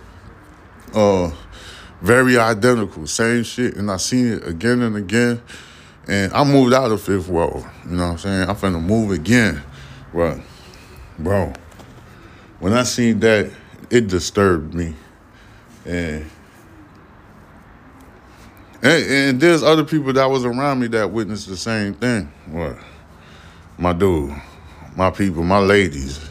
Uh, 0.94 1.32
very 2.00 2.38
identical, 2.38 3.08
same 3.08 3.42
shit, 3.42 3.74
and 3.74 3.90
I 3.90 3.96
seen 3.96 4.34
it 4.34 4.46
again 4.46 4.82
and 4.82 4.94
again. 4.94 5.42
And 6.06 6.32
I 6.32 6.44
moved 6.44 6.74
out 6.74 6.92
of 6.92 7.02
Fifth 7.02 7.28
Ward. 7.28 7.64
You 7.86 7.96
know 7.96 8.04
what 8.04 8.12
I'm 8.12 8.18
saying? 8.18 8.48
I'm 8.48 8.54
finna 8.54 8.80
move 8.80 9.10
again. 9.10 9.62
But, 10.14 10.38
bro, 11.18 11.52
when 12.60 12.72
I 12.72 12.84
seen 12.84 13.18
that, 13.20 13.50
it 13.90 14.06
disturbed 14.06 14.74
me. 14.74 14.94
And 15.84 16.30
and, 18.82 19.04
and 19.04 19.40
there's 19.40 19.62
other 19.62 19.84
people 19.84 20.12
that 20.12 20.26
was 20.26 20.44
around 20.44 20.80
me 20.80 20.86
that 20.88 21.10
witnessed 21.10 21.48
the 21.48 21.56
same 21.56 21.94
thing. 21.94 22.32
What? 22.46 22.76
My 23.76 23.92
dude, 23.92 24.34
my 24.96 25.10
people, 25.10 25.42
my 25.42 25.58
ladies. 25.58 26.28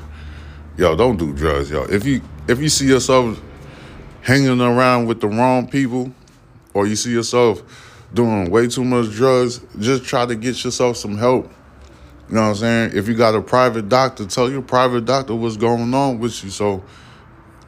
Yo, 0.78 0.96
don't 0.96 1.18
do 1.18 1.34
drugs, 1.34 1.72
yo. 1.72 1.84
If 1.84 2.06
you 2.06 2.22
if 2.48 2.60
you 2.60 2.70
see 2.70 2.88
yourself 2.88 3.42
hanging 4.22 4.62
around 4.62 5.08
with 5.08 5.22
the 5.22 5.28
wrong 5.28 5.68
people, 5.68 6.12
or 6.74 6.86
you 6.86 6.96
see 6.96 7.12
yourself 7.12 7.64
doing 8.14 8.50
way 8.52 8.68
too 8.68 8.84
much 8.84 9.12
drugs, 9.12 9.62
just 9.80 10.06
try 10.06 10.26
to 10.26 10.36
get 10.36 10.64
yourself 10.64 10.98
some 10.98 11.18
help. 11.18 11.52
You 12.30 12.36
know 12.36 12.42
what 12.42 12.48
I'm 12.50 12.56
saying? 12.56 12.92
If 12.94 13.08
you 13.08 13.16
got 13.16 13.36
a 13.36 13.42
private 13.42 13.90
doctor, 13.90 14.26
tell 14.26 14.50
your 14.50 14.62
private 14.62 15.06
doctor 15.06 15.34
what's 15.34 15.58
going 15.58 15.94
on 15.94 16.20
with 16.20 16.44
you 16.44 16.50
so 16.50 16.84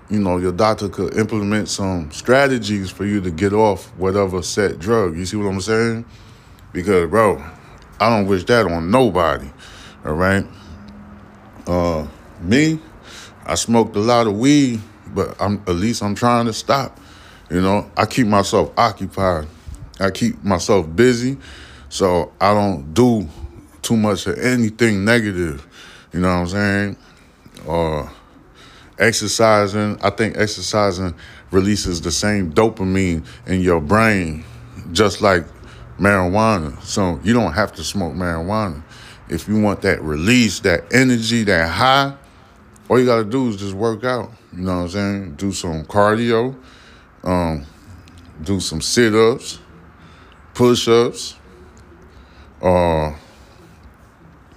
you 0.09 0.19
know, 0.19 0.37
your 0.37 0.51
doctor 0.51 0.89
could 0.89 1.15
implement 1.15 1.69
some 1.69 2.11
strategies 2.11 2.89
for 2.89 3.05
you 3.05 3.21
to 3.21 3.31
get 3.31 3.53
off 3.53 3.87
whatever 3.95 4.41
set 4.41 4.79
drug. 4.79 5.15
You 5.15 5.25
see 5.25 5.37
what 5.37 5.47
I'm 5.47 5.61
saying? 5.61 6.05
Because, 6.73 7.09
bro, 7.09 7.43
I 7.99 8.09
don't 8.09 8.27
wish 8.27 8.43
that 8.45 8.65
on 8.65 8.89
nobody. 8.89 9.49
All 10.05 10.13
right. 10.13 10.45
Uh, 11.67 12.07
me, 12.41 12.79
I 13.45 13.55
smoked 13.55 13.95
a 13.95 13.99
lot 13.99 14.25
of 14.25 14.37
weed, 14.37 14.81
but 15.13 15.39
I'm 15.39 15.61
at 15.67 15.75
least 15.75 16.01
I'm 16.01 16.15
trying 16.15 16.47
to 16.47 16.53
stop. 16.53 16.99
You 17.51 17.61
know, 17.61 17.91
I 17.95 18.05
keep 18.05 18.27
myself 18.27 18.71
occupied. 18.77 19.47
I 19.99 20.11
keep 20.11 20.43
myself 20.43 20.87
busy, 20.95 21.37
so 21.89 22.31
I 22.39 22.53
don't 22.53 22.93
do 22.93 23.27
too 23.81 23.97
much 23.97 24.25
of 24.27 24.39
anything 24.39 25.03
negative. 25.03 25.67
You 26.13 26.21
know 26.21 26.29
what 26.29 26.41
I'm 26.41 26.47
saying? 26.47 26.97
Or 27.67 28.11
exercising, 28.99 29.97
I 30.01 30.09
think 30.09 30.37
exercising 30.37 31.15
releases 31.51 32.01
the 32.01 32.11
same 32.11 32.51
dopamine 32.53 33.25
in 33.47 33.61
your 33.61 33.81
brain, 33.81 34.43
just 34.91 35.21
like 35.21 35.45
marijuana. 35.97 36.79
So 36.81 37.19
you 37.23 37.33
don't 37.33 37.53
have 37.53 37.73
to 37.73 37.83
smoke 37.83 38.13
marijuana. 38.13 38.83
If 39.29 39.47
you 39.47 39.61
want 39.61 39.81
that 39.83 40.01
release, 40.01 40.59
that 40.61 40.93
energy, 40.93 41.43
that 41.43 41.69
high, 41.69 42.15
all 42.89 42.99
you 42.99 43.05
gotta 43.05 43.23
do 43.23 43.49
is 43.49 43.57
just 43.57 43.73
work 43.73 44.03
out. 44.03 44.31
You 44.53 44.63
know 44.63 44.77
what 44.77 44.83
I'm 44.83 44.89
saying? 44.89 45.35
Do 45.35 45.51
some 45.51 45.85
cardio, 45.85 46.55
um, 47.23 47.65
do 48.41 48.59
some 48.59 48.81
sit-ups, 48.81 49.59
push-ups, 50.53 51.35
uh, 52.61 53.13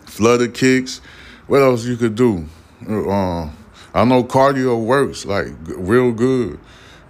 flutter 0.06 0.48
kicks. 0.48 1.00
What 1.46 1.60
else 1.62 1.84
you 1.84 1.96
could 1.96 2.14
do? 2.14 2.46
Uh, 2.88 3.50
I 3.94 4.04
know 4.04 4.24
cardio 4.24 4.82
works 4.82 5.26
like 5.26 5.48
real 5.66 6.12
good. 6.12 6.58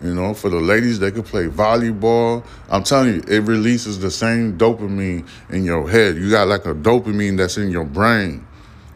You 0.03 0.15
know, 0.15 0.35
for 0.35 0.51
the 0.51 0.59
ladies, 0.59 0.99
they 0.99 1.13
could 1.13 1.27
play 1.27 1.47
volleyball. 1.47 2.45
I'm 2.69 2.83
telling 2.83 3.15
you, 3.15 3.23
it 3.29 3.45
releases 3.45 4.01
the 4.01 4.11
same 4.11 4.59
dopamine 4.59 5.29
in 5.49 5.65
your 5.65 5.89
head. 5.89 6.17
You 6.17 6.29
got 6.29 6.49
like 6.49 6.67
a 6.67 6.75
dopamine 6.75 7.37
that's 7.37 7.57
in 7.57 7.71
your 7.71 7.85
brain. 7.85 8.45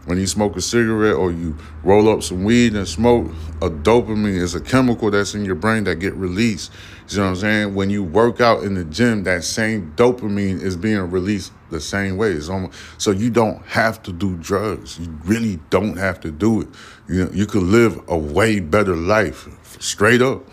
When 0.07 0.19
you 0.19 0.27
smoke 0.27 0.57
a 0.57 0.61
cigarette 0.61 1.15
or 1.15 1.31
you 1.31 1.57
roll 1.85 2.09
up 2.09 2.25
some 2.25 2.43
weed 2.43 2.75
and 2.75 2.89
smoke, 2.89 3.31
a 3.63 3.71
dopamine 3.71 4.41
is 4.41 4.57
a 4.57 4.61
chemical 4.61 5.13
that's 5.13 5.35
in 5.35 5.45
your 5.45 5.55
brain 5.55 5.85
that 5.85 5.97
get 5.97 6.15
released. 6.15 6.73
You 7.09 7.19
know 7.19 7.25
what 7.25 7.29
I'm 7.31 7.37
saying? 7.37 7.75
When 7.75 7.91
you 7.91 8.03
work 8.03 8.41
out 8.41 8.65
in 8.65 8.75
the 8.75 8.85
gym, 8.85 9.25
that 9.25 9.45
same 9.45 9.93
dopamine 9.97 10.61
is 10.61 10.77
being 10.77 11.11
released 11.11 11.53
the 11.71 11.81
same 11.81 12.17
way. 12.17 12.39
Almost, 12.49 12.75
so 12.99 13.11
you 13.11 13.31
don't 13.31 13.65
have 13.67 14.03
to 14.05 14.13
do 14.13 14.37
drugs. 14.37 14.99
You 14.99 15.09
really 15.25 15.61
don't 15.71 15.97
have 15.97 16.21
to 16.21 16.31
do 16.31 16.63
it. 16.63 16.69
You 17.09 17.25
know, 17.25 17.31
you 17.33 17.47
could 17.47 17.63
live 17.63 18.01
a 18.09 18.19
way 18.19 18.61
better 18.61 18.97
life, 18.97 19.49
straight 19.81 20.23
up. 20.23 20.45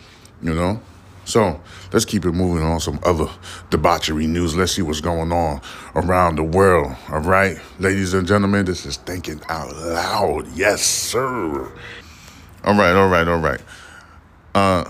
You 0.42 0.54
know. 0.54 0.82
So 1.26 1.62
let's 1.94 2.04
keep 2.04 2.26
it 2.26 2.34
moving 2.34 2.64
on 2.64 2.80
some 2.82 3.00
other 3.04 3.28
debauchery 3.70 4.28
news. 4.28 4.56
Let's 4.56 4.74
see 4.74 4.82
what's 4.82 5.00
going 5.00 5.32
on 5.32 5.62
around 5.96 6.36
the 6.36 6.44
world. 6.44 6.96
All 7.10 7.22
right, 7.22 7.58
ladies 7.80 8.14
and 8.14 8.28
gentlemen, 8.28 8.66
this 8.66 8.86
is 8.86 8.98
thinking 8.98 9.42
out 9.50 9.74
loud. 9.76 10.48
Yes, 10.54 10.84
sir. 10.84 11.72
All 12.66 12.76
right, 12.76 12.94
all 12.94 13.08
right, 13.08 13.28
all 13.28 13.40
right. 13.40 13.62
Uh, 14.54 14.84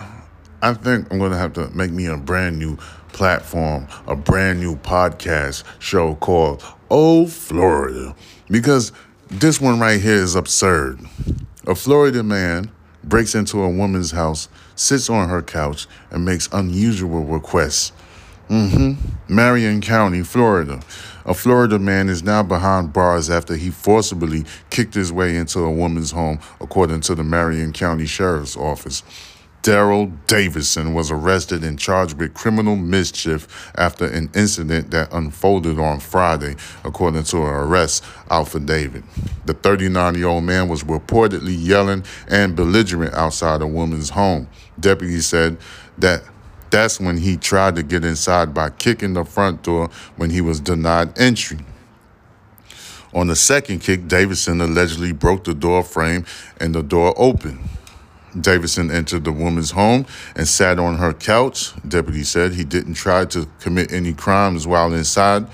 I 0.64 0.74
think 0.74 1.12
I'm 1.12 1.20
gonna 1.20 1.38
have 1.38 1.52
to 1.54 1.70
make 1.72 1.92
me 1.92 2.06
a 2.06 2.16
brand 2.16 2.58
new 2.58 2.78
platform, 3.12 3.86
a 4.08 4.16
brand 4.16 4.62
new 4.62 4.78
podcast 4.78 5.66
show 5.80 6.16
called 6.16 6.64
Oh 6.90 7.28
Florida, 7.28 8.16
because 8.50 8.94
this 9.28 9.60
one 9.60 9.82
right 9.82 10.00
here 10.00 10.16
is 10.16 10.36
absurd. 10.36 11.02
A 11.68 11.76
Florida 11.76 12.24
man 12.24 12.72
breaks 13.04 13.36
into 13.36 13.62
a 13.62 13.70
woman's 13.70 14.12
house, 14.12 14.48
sits 14.76 15.10
on 15.10 15.28
her 15.28 15.42
couch, 15.42 15.86
and 16.12 16.24
makes 16.24 16.48
unusual 16.54 17.26
requests. 17.26 17.92
hmm 18.48 18.94
Marion 19.28 19.82
County, 19.82 20.24
Florida. 20.24 20.80
A 21.26 21.34
Florida 21.34 21.78
man 21.78 22.08
is 22.08 22.24
now 22.24 22.42
behind 22.42 22.94
bars 22.94 23.30
after 23.30 23.58
he 23.58 23.70
forcibly 23.70 24.46
kicked 24.70 24.94
his 24.94 25.12
way 25.12 25.36
into 25.36 25.60
a 25.60 25.72
woman's 25.72 26.12
home, 26.12 26.40
according 26.62 27.02
to 27.02 27.16
the 27.16 27.24
Marion 27.24 27.74
County 27.74 28.06
Sheriff's 28.06 28.56
Office. 28.56 29.04
Daryl 29.64 30.12
Davison 30.28 30.94
was 30.94 31.10
arrested 31.10 31.64
and 31.64 31.80
charged 31.80 32.20
with 32.20 32.34
criminal 32.34 32.76
mischief 32.76 33.72
after 33.76 34.06
an 34.06 34.30
incident 34.36 34.92
that 34.92 35.14
unfolded 35.14 35.80
on 35.80 36.02
Friday, 36.02 36.58
according 36.84 37.24
to 37.24 37.38
an 37.38 37.48
arrest 37.48 38.04
affidavit. 38.30 39.06
The 39.46 39.54
39 39.54 40.16
year 40.16 40.28
old 40.28 40.44
man 40.44 40.68
was 40.68 40.84
reportedly 40.84 41.56
yelling 41.58 42.04
and 42.28 42.58
belligerent 42.58 43.14
outside 43.14 43.62
a 43.62 43.68
woman's 43.68 44.10
home. 44.10 44.50
Deputies 44.78 45.28
said 45.28 45.58
that 45.98 46.24
that's 46.70 47.00
when 47.00 47.18
he 47.18 47.38
tried 47.38 47.78
to 47.78 47.84
get 47.84 48.04
inside 48.04 48.54
by 48.54 48.70
kicking 48.70 49.14
the 49.14 49.24
front 49.24 49.64
door 49.64 49.90
when 50.18 50.30
he 50.30 50.42
was 50.42 50.60
denied 50.60 51.18
entry. 51.18 51.60
On 53.14 53.28
the 53.28 53.36
second 53.38 53.80
kick, 53.80 54.10
Davison 54.10 54.60
allegedly 54.60 55.14
broke 55.14 55.46
the 55.46 55.54
door 55.54 55.84
frame 55.84 56.26
and 56.60 56.76
the 56.76 56.84
door 56.84 57.14
opened. 57.16 57.60
Davison 58.40 58.90
entered 58.90 59.24
the 59.24 59.32
woman's 59.32 59.72
home 59.72 60.06
and 60.36 60.48
sat 60.48 60.80
on 60.80 60.98
her 60.98 61.14
couch. 61.14 61.74
Deputy 61.88 62.24
said 62.24 62.54
he 62.54 62.64
didn't 62.64 62.96
try 62.96 63.26
to 63.26 63.48
commit 63.60 63.92
any 63.92 64.14
crimes 64.14 64.66
while 64.66 64.94
inside, 64.94 65.48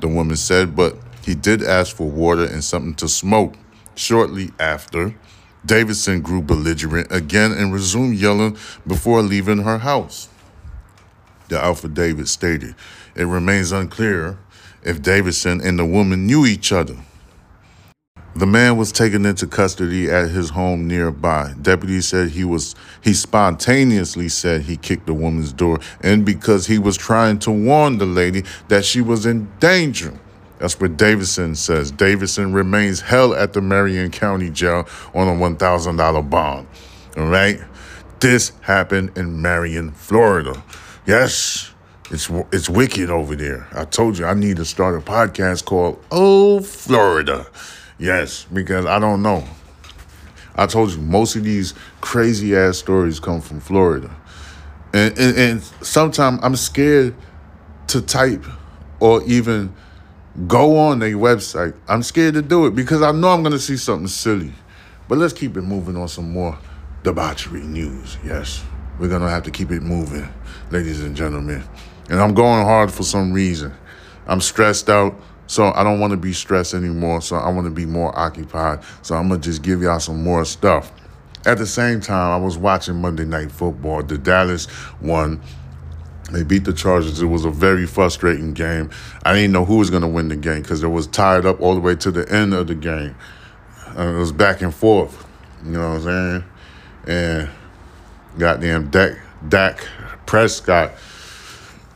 the 0.00 0.08
woman 0.08 0.36
said, 0.36 0.76
but 0.76 0.96
he 1.24 1.34
did 1.34 1.62
ask 1.62 1.94
for 1.94 2.08
water 2.08 2.44
and 2.44 2.62
something 2.62 2.94
to 2.94 3.08
smoke. 3.08 3.54
Shortly 3.94 4.50
after, 4.58 5.14
Davidson 5.66 6.22
grew 6.22 6.40
belligerent 6.40 7.08
again 7.10 7.52
and 7.52 7.72
resumed 7.72 8.16
yelling 8.16 8.56
before 8.86 9.22
leaving 9.22 9.58
her 9.58 9.78
house. 9.78 10.28
The 11.48 11.62
affidavit 11.62 12.28
stated 12.28 12.74
it 13.14 13.24
remains 13.24 13.72
unclear 13.72 14.38
if 14.82 15.02
Davidson 15.02 15.60
and 15.60 15.78
the 15.78 15.84
woman 15.84 16.26
knew 16.26 16.46
each 16.46 16.72
other. 16.72 16.96
The 18.36 18.46
man 18.46 18.76
was 18.76 18.92
taken 18.92 19.26
into 19.26 19.46
custody 19.46 20.08
at 20.10 20.30
his 20.30 20.50
home 20.50 20.86
nearby. 20.86 21.52
Deputies 21.60 22.06
said 22.06 22.30
he 22.30 22.44
was 22.44 22.76
he 23.02 23.12
spontaneously 23.12 24.28
said 24.28 24.62
he 24.62 24.76
kicked 24.76 25.06
the 25.06 25.14
woman's 25.14 25.52
door 25.52 25.80
and 26.00 26.24
because 26.24 26.66
he 26.66 26.78
was 26.78 26.96
trying 26.96 27.40
to 27.40 27.50
warn 27.50 27.98
the 27.98 28.06
lady 28.06 28.44
that 28.68 28.84
she 28.84 29.00
was 29.00 29.26
in 29.26 29.50
danger. 29.58 30.18
That's 30.58 30.78
what 30.78 30.96
Davidson 30.96 31.54
says. 31.54 31.90
Davidson 31.90 32.52
remains 32.52 33.00
held 33.00 33.34
at 33.34 33.54
the 33.54 33.62
Marion 33.62 34.10
County 34.10 34.50
Jail 34.50 34.86
on 35.14 35.26
a 35.26 35.32
$1,000 35.32 36.30
bond. 36.30 36.68
All 37.16 37.26
right? 37.26 37.58
This 38.20 38.52
happened 38.60 39.16
in 39.16 39.40
Marion, 39.40 39.92
Florida. 39.92 40.62
Yes, 41.06 41.72
it's 42.10 42.28
it's 42.52 42.68
wicked 42.68 43.08
over 43.08 43.34
there. 43.34 43.66
I 43.72 43.86
told 43.86 44.18
you 44.18 44.26
I 44.26 44.34
need 44.34 44.56
to 44.58 44.64
start 44.66 44.94
a 44.94 45.00
podcast 45.00 45.64
called 45.64 46.04
Oh 46.10 46.60
Florida. 46.60 47.46
Yes, 48.00 48.46
because 48.50 48.86
I 48.86 48.98
don't 48.98 49.22
know. 49.22 49.44
I 50.56 50.66
told 50.66 50.90
you 50.90 51.00
most 51.00 51.36
of 51.36 51.44
these 51.44 51.74
crazy 52.00 52.56
ass 52.56 52.78
stories 52.78 53.20
come 53.20 53.42
from 53.42 53.60
Florida. 53.60 54.10
And 54.94 55.16
and, 55.18 55.36
and 55.36 55.62
sometimes 55.82 56.40
I'm 56.42 56.56
scared 56.56 57.14
to 57.88 58.00
type 58.00 58.44
or 59.00 59.22
even 59.24 59.74
go 60.46 60.78
on 60.78 60.98
their 60.98 61.14
website. 61.16 61.74
I'm 61.88 62.02
scared 62.02 62.34
to 62.34 62.42
do 62.42 62.66
it 62.66 62.74
because 62.74 63.02
I 63.02 63.12
know 63.12 63.28
I'm 63.28 63.42
gonna 63.42 63.58
see 63.58 63.76
something 63.76 64.08
silly. 64.08 64.54
But 65.06 65.18
let's 65.18 65.34
keep 65.34 65.56
it 65.58 65.62
moving 65.62 65.96
on 65.96 66.08
some 66.08 66.32
more 66.32 66.58
debauchery 67.02 67.62
news. 67.62 68.16
Yes. 68.24 68.64
We're 68.98 69.08
gonna 69.08 69.28
have 69.28 69.42
to 69.42 69.50
keep 69.50 69.70
it 69.70 69.82
moving, 69.82 70.26
ladies 70.70 71.02
and 71.02 71.14
gentlemen. 71.14 71.64
And 72.08 72.18
I'm 72.18 72.32
going 72.32 72.64
hard 72.64 72.90
for 72.90 73.02
some 73.02 73.32
reason. 73.32 73.74
I'm 74.26 74.40
stressed 74.40 74.88
out. 74.88 75.14
So 75.50 75.72
I 75.74 75.82
don't 75.82 75.98
want 75.98 76.12
to 76.12 76.16
be 76.16 76.32
stressed 76.32 76.74
anymore. 76.74 77.20
So 77.20 77.34
I 77.34 77.50
want 77.50 77.64
to 77.64 77.72
be 77.72 77.84
more 77.84 78.16
occupied. 78.16 78.84
So 79.02 79.16
I'm 79.16 79.28
gonna 79.28 79.40
just 79.40 79.62
give 79.62 79.82
y'all 79.82 79.98
some 79.98 80.22
more 80.22 80.44
stuff. 80.44 80.92
At 81.44 81.58
the 81.58 81.66
same 81.66 82.00
time, 82.00 82.30
I 82.30 82.36
was 82.36 82.56
watching 82.56 83.00
Monday 83.00 83.24
Night 83.24 83.50
Football. 83.50 84.04
The 84.04 84.16
Dallas 84.16 84.68
won. 85.02 85.42
They 86.30 86.44
beat 86.44 86.62
the 86.62 86.72
Chargers. 86.72 87.20
It 87.20 87.26
was 87.26 87.44
a 87.44 87.50
very 87.50 87.84
frustrating 87.88 88.54
game. 88.54 88.90
I 89.24 89.34
didn't 89.34 89.50
know 89.50 89.64
who 89.64 89.78
was 89.78 89.90
going 89.90 90.02
to 90.02 90.08
win 90.08 90.28
the 90.28 90.36
game 90.36 90.62
because 90.62 90.84
it 90.84 90.88
was 90.88 91.08
tied 91.08 91.44
up 91.44 91.60
all 91.60 91.74
the 91.74 91.80
way 91.80 91.96
to 91.96 92.12
the 92.12 92.30
end 92.32 92.54
of 92.54 92.68
the 92.68 92.76
game. 92.76 93.16
Uh, 93.98 94.02
it 94.02 94.18
was 94.18 94.30
back 94.30 94.62
and 94.62 94.72
forth. 94.72 95.26
You 95.64 95.72
know 95.72 95.94
what 95.94 95.96
I'm 95.96 96.02
saying? 96.02 96.44
And 97.08 97.50
goddamn 98.38 98.90
Dak, 98.90 99.18
Dak 99.48 99.84
Prescott, 100.26 100.92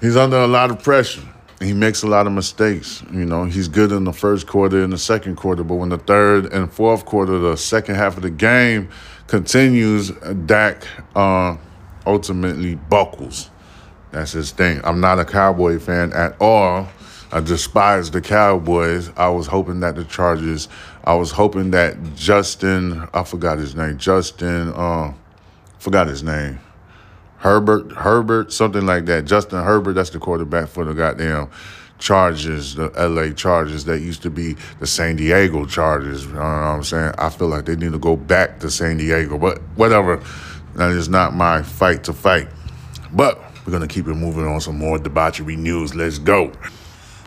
he's 0.01 0.17
under 0.17 0.39
a 0.39 0.49
lot 0.49 0.73
of 0.73 0.83
pressure 0.83 1.23
he 1.61 1.73
makes 1.73 2.03
a 2.03 2.07
lot 2.07 2.27
of 2.27 2.33
mistakes. 2.33 3.03
You 3.13 3.25
know, 3.25 3.45
he's 3.45 3.69
good 3.69 3.93
in 3.93 4.05
the 4.05 4.13
first 4.13 4.47
quarter 4.47 4.83
and 4.83 4.93
the 4.93 4.99
second 4.99 5.37
quarter, 5.37 5.65
but 5.65 5.77
when 5.77 5.89
the 5.89 5.99
third 5.99 6.53
and 6.53 6.73
fourth 6.73 7.05
quarter, 7.05 7.39
the 7.39 7.57
second 7.57 7.95
half 7.95 8.17
of 8.17 8.23
the 8.23 8.31
game 8.31 8.89
continues, 9.27 10.11
Dak 10.47 10.87
uh, 11.15 11.57
ultimately 12.07 12.75
buckles. 12.75 13.51
That's 14.11 14.33
his 14.33 14.53
thing. 14.53 14.81
I'm 14.85 15.01
not 15.01 15.19
a 15.19 15.25
Cowboy 15.25 15.79
fan 15.79 16.13
at 16.13 16.37
all. 16.41 16.89
I 17.33 17.41
despise 17.41 18.13
the 18.13 18.21
Cowboys. 18.21 19.11
I 19.17 19.29
was 19.29 19.49
hoping 19.49 19.81
that 19.81 19.97
the 19.97 20.05
Chargers, 20.05 20.69
I 21.03 21.15
was 21.15 21.33
hoping 21.33 21.73
that 21.73 21.97
Justin, 22.15 23.09
I 23.13 23.25
forgot 23.25 23.59
his 23.59 23.75
name, 23.75 23.99
Justin, 23.99 24.73
uh, 24.73 25.13
forgot 25.79 26.07
his 26.07 26.23
name. 26.23 26.61
Herbert, 27.45 27.93
Herbert, 27.93 28.55
something 28.55 28.87
like 28.87 29.05
that. 29.05 29.27
Justin 29.27 29.63
Herbert, 29.63 29.93
that's 29.93 30.09
the 30.09 30.19
quarterback 30.19 30.67
for 30.67 30.83
the 30.83 30.95
goddamn 30.95 31.51
Chargers, 31.99 32.75
the 32.75 32.88
LA 32.97 33.35
Chargers 33.35 33.85
that 33.85 34.01
used 34.01 34.23
to 34.23 34.31
be 34.31 34.57
the 34.81 34.87
San 34.87 35.16
Diego 35.16 35.66
Chargers. 35.66 36.25
You 36.25 36.33
know 36.33 36.38
what 36.38 36.47
I'm 36.47 36.83
saying? 36.83 37.12
I 37.18 37.29
feel 37.29 37.49
like 37.49 37.66
they 37.66 37.77
need 37.77 37.92
to 37.92 37.99
go 37.99 38.16
back 38.16 38.61
to 38.61 38.71
San 38.71 38.97
Diego, 38.97 39.37
but 39.37 39.59
whatever. 39.77 40.23
That 40.77 40.92
is 40.92 41.11
not 41.11 41.35
my 41.35 41.61
fight 41.62 42.03
to 42.05 42.14
fight. 42.14 42.49
But 43.12 43.38
we're 43.66 43.73
going 43.73 43.87
to 43.87 43.95
keep 43.95 44.09
it 44.09 44.14
moving 44.14 44.47
on 44.47 44.62
some 44.62 44.79
more 44.79 44.99
debauchery 44.99 45.57
news. 45.57 45.95
Let's 45.95 46.16
go. 46.16 46.51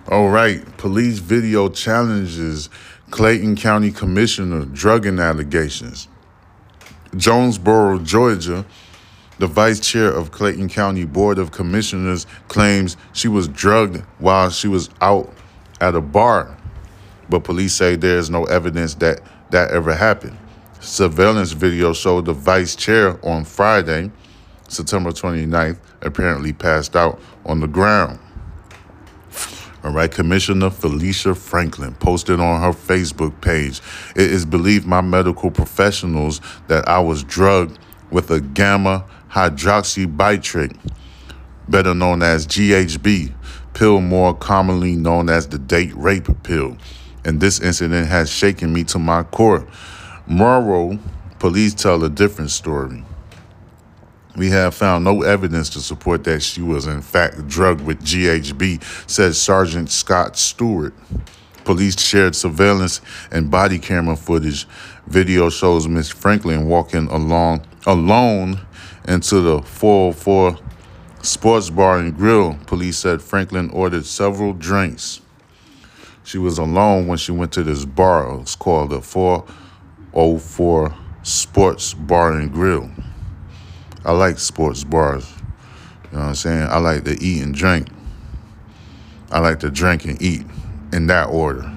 All 0.10 0.30
right. 0.30 0.66
Police 0.78 1.20
video 1.20 1.70
challenges 1.70 2.72
Clayton 3.12 3.56
County 3.56 3.92
Commissioner 3.92 4.66
drugging 4.66 5.20
allegations. 5.20 6.08
Jonesboro, 7.16 8.00
Georgia 8.00 8.66
the 9.40 9.48
vice 9.48 9.80
chair 9.80 10.12
of 10.12 10.32
Clayton 10.32 10.70
County 10.70 11.06
Board 11.06 11.38
of 11.38 11.52
Commissioners 11.52 12.26
claims 12.48 12.98
she 13.14 13.28
was 13.28 13.48
drugged 13.48 14.04
while 14.20 14.50
she 14.50 14.68
was 14.68 14.90
out 15.02 15.32
at 15.80 15.96
a 15.96 16.02
bar, 16.02 16.58
but 17.30 17.44
police 17.44 17.74
say 17.74 17.96
there 17.96 18.18
is 18.18 18.30
no 18.30 18.46
evidence 18.46 18.96
that 18.96 19.22
that 19.52 19.72
ever 19.72 19.94
happened. 19.94 20.38
Surveillance 20.80 21.52
video 21.52 21.94
showed 21.94 22.26
the 22.26 22.34
vice 22.34 22.76
chair 22.76 23.20
on 23.26 23.44
Friday, 23.44 24.12
September 24.68 25.12
29th, 25.12 25.80
apparently 26.02 26.54
passed 26.54 26.96
out 26.96 27.20
on 27.46 27.60
the 27.60 27.68
ground. 27.68 28.20
All 29.84 29.92
right, 29.92 30.12
Commissioner 30.12 30.70
Felicia 30.70 31.34
Franklin 31.34 31.94
posted 31.96 32.40
on 32.40 32.62
her 32.62 32.72
Facebook 32.72 33.40
page 33.42 33.80
It 34.16 34.32
is 34.32 34.46
believed 34.46 34.86
my 34.86 35.02
medical 35.02 35.50
professionals 35.50 36.42
that 36.68 36.88
I 36.90 37.00
was 37.00 37.24
drugged 37.24 37.80
with 38.12 38.32
a 38.32 38.42
gamma 38.42 39.06
hydroxybutyrate, 39.30 40.78
better 41.68 41.94
known 41.94 42.24
as 42.24 42.48
GHB, 42.48 43.34
pill 43.74 44.02
more 44.02 44.34
commonly 44.34 44.96
known 44.96 45.30
as 45.30 45.48
the 45.48 45.60
date 45.60 45.96
rape 45.96 46.28
pill. 46.44 46.78
And 47.26 47.40
this 47.40 47.60
incident 47.60 48.08
has 48.08 48.32
shaken 48.32 48.74
me 48.74 48.84
to 48.86 49.00
my 49.00 49.24
core. 49.24 49.68
Morrow 50.26 50.98
police 51.40 51.74
tell 51.74 52.04
a 52.04 52.10
different 52.10 52.52
story. 52.52 53.04
We 54.36 54.50
have 54.50 54.76
found 54.76 55.04
no 55.04 55.24
evidence 55.24 55.70
to 55.72 55.80
support 55.80 56.24
that 56.26 56.44
she 56.44 56.62
was 56.62 56.86
in 56.86 57.02
fact 57.02 57.48
drugged 57.48 57.82
with 57.82 58.02
GHB, 58.04 59.10
says 59.10 59.42
Sergeant 59.42 59.90
Scott 59.90 60.38
Stewart. 60.38 60.94
Police 61.64 62.00
shared 62.00 62.36
surveillance 62.36 63.02
and 63.32 63.52
body 63.52 63.80
camera 63.80 64.16
footage. 64.16 64.68
Video 65.08 65.50
shows 65.50 65.88
Miss 65.88 66.10
Franklin 66.10 66.68
walking 66.68 67.08
along 67.08 67.66
alone 67.86 68.60
into 69.08 69.42
the 69.42 69.62
404 69.62 70.58
Sports 71.22 71.70
Bar 71.70 72.00
and 72.00 72.16
Grill. 72.16 72.58
Police 72.68 72.98
said 72.98 73.22
Franklin 73.22 73.70
ordered 73.72 74.06
several 74.06 74.54
drinks. 74.54 75.22
She 76.24 76.38
was 76.38 76.58
alone 76.58 77.08
when 77.08 77.18
she 77.18 77.32
went 77.32 77.54
to 77.54 77.64
this 77.64 77.86
bar. 77.86 78.40
It's 78.42 78.56
called 78.56 78.90
the 78.92 79.02
404 79.02 80.96
Sports 81.24 81.94
Bar 81.94 82.34
and 82.34 82.52
Grill. 82.52 82.90
I 84.04 84.12
like 84.12 84.40
sports 84.40 84.84
bars. 84.84 85.30
You 86.12 86.18
know 86.18 86.20
what 86.20 86.30
I'm 86.30 86.36
saying? 86.36 86.68
I 86.70 86.78
like 86.78 87.04
to 87.06 87.22
eat 87.22 87.44
and 87.44 87.54
drink. 87.54 87.90
I 89.32 89.40
like 89.40 89.60
to 89.60 89.70
drink 89.70 90.06
and 90.06 90.22
eat 90.22 90.46
in 90.94 91.08
that 91.08 91.26
order. 91.26 91.70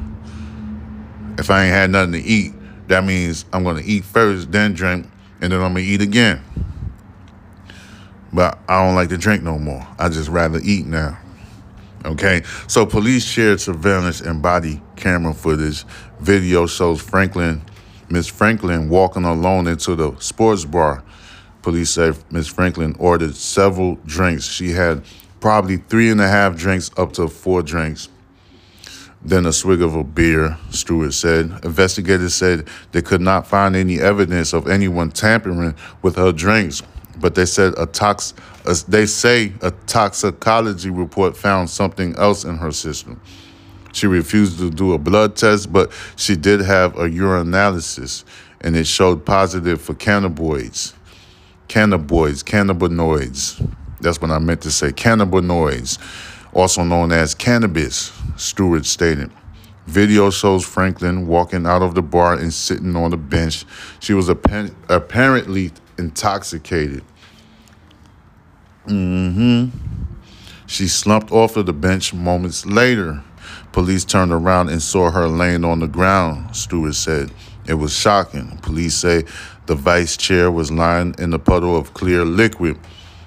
If 1.39 1.51
I 1.51 1.65
ain't 1.65 1.75
had 1.75 1.91
nothing 1.91 2.13
to 2.13 2.21
eat, 2.21 2.55
that 2.89 3.05
means 3.05 3.45
I'm 3.53 3.65
gonna 3.65 3.83
eat 3.85 4.05
first, 4.05 4.53
then 4.53 4.75
drink, 4.75 5.07
and 5.41 5.53
then 5.53 5.61
I'm 5.61 5.73
gonna 5.73 5.81
eat 5.81 6.01
again. 6.01 6.41
But 8.33 8.59
I 8.69 8.85
don't 8.85 8.95
like 8.95 9.09
to 9.09 9.19
drink 9.19 9.43
no 9.43 9.59
more. 9.59 9.87
I 9.99 10.09
just 10.09 10.29
rather 10.29 10.61
eat 10.63 10.87
now. 10.87 11.19
Okay, 12.05 12.43
so 12.67 12.87
police 12.87 13.25
shared 13.25 13.61
surveillance 13.61 14.21
and 14.21 14.41
body 14.41 14.81
camera 14.97 15.35
footage. 15.35 15.85
Video 16.21 16.67
shows 16.67 17.01
Franklin, 17.01 17.63
Miss 18.09 18.27
Franklin, 18.27 18.89
walking 18.89 19.25
alone 19.25 19.67
into 19.67 19.95
the 19.95 20.17
sports 20.19 20.65
bar. 20.65 21.03
Police 21.63 21.91
say 21.91 22.13
Miss 22.31 22.49
Franklin 22.49 22.97
ordered 22.99 23.35
several 23.35 23.97
drinks. 24.07 24.45
She 24.45 24.71
had 24.71 25.05
probably 25.41 25.77
three 25.77 26.11
and 26.11 26.21
a 26.21 26.29
half 26.29 26.57
drinks, 26.57 26.91
up 26.97 27.13
to 27.15 27.29
four 27.29 27.63
drinks. 27.63 28.09
Then 29.23 29.45
a 29.45 29.53
swig 29.53 29.83
of 29.83 29.95
a 29.95 30.03
beer, 30.03 30.57
Stewart 30.71 31.13
said. 31.13 31.53
Investigators 31.63 32.35
said 32.35 32.67
they 32.93 33.03
could 33.03 33.21
not 33.21 33.47
find 33.47 33.77
any 33.77 34.01
evidence 34.01 34.55
of 34.55 34.67
anyone 34.67 35.11
tampering 35.11 35.75
with 36.01 36.17
her 36.17 36.33
drinks 36.33 36.83
but 37.21 37.35
they 37.35 37.47
said 37.47 37.75
a 37.79 37.87
tox 37.87 38.35
a, 38.67 38.75
they 38.89 39.07
say 39.07 39.53
a 39.63 39.71
toxicology 39.87 40.91
report 40.91 41.37
found 41.37 41.71
something 41.71 42.15
else 42.17 42.45
in 42.45 42.57
her 42.57 42.73
system. 42.73 43.21
She 43.93 44.07
refused 44.07 44.59
to 44.59 44.71
do 44.71 44.93
a 44.93 44.99
blood 44.99 45.37
test, 45.37 45.73
but 45.73 45.93
she 46.17 46.37
did 46.37 46.61
have 46.61 46.97
a 46.97 47.09
urinalysis 47.09 48.25
and 48.61 48.77
it 48.77 48.87
showed 48.87 49.25
positive 49.25 49.81
for 49.81 49.95
cannabinoids. 49.95 50.95
Cannabinoids, 51.69 52.45
cannabinoids. 52.45 53.75
That's 54.01 54.21
what 54.21 54.31
I 54.31 54.39
meant 54.39 54.63
to 54.63 54.71
say. 54.71 54.91
Cannabinoids, 54.91 55.99
also 56.53 56.83
known 56.85 57.13
as 57.13 57.35
cannabis, 57.35 58.13
Stewart 58.37 58.87
stated. 58.87 59.31
Video 59.87 60.31
shows 60.31 60.65
Franklin 60.65 61.27
walking 61.27 61.67
out 61.67 61.83
of 61.83 61.95
the 61.95 62.03
bar 62.03 62.35
and 62.35 62.53
sitting 62.53 62.95
on 62.95 63.13
a 63.13 63.17
bench. 63.17 63.65
She 63.99 64.15
was 64.15 64.31
appa- 64.31 64.71
apparently 64.89 65.73
intoxicated. 66.01 67.05
Mm 68.87 69.35
hmm. 69.35 69.65
She 70.67 70.89
slumped 70.89 71.31
off 71.31 71.57
of 71.57 71.67
the 71.67 71.73
bench 71.73 72.15
moments 72.15 72.65
later. 72.65 73.23
Police 73.73 74.05
turned 74.05 74.33
around 74.33 74.69
and 74.69 74.83
saw 74.83 75.11
her 75.11 75.29
laying 75.29 75.65
on 75.65 75.81
the 75.81 75.87
ground, 75.87 76.57
Stewart 76.57 76.95
said. 76.95 77.31
It 77.67 77.75
was 77.75 77.93
shocking. 77.93 78.59
Police 78.63 78.95
say 78.95 79.25
the 79.67 79.75
vice 79.75 80.17
chair 80.17 80.51
was 80.51 80.73
lying 80.73 81.15
in 81.19 81.33
a 81.33 81.39
puddle 81.39 81.77
of 81.77 81.95
clear 81.95 82.25
liquid. 82.25 82.79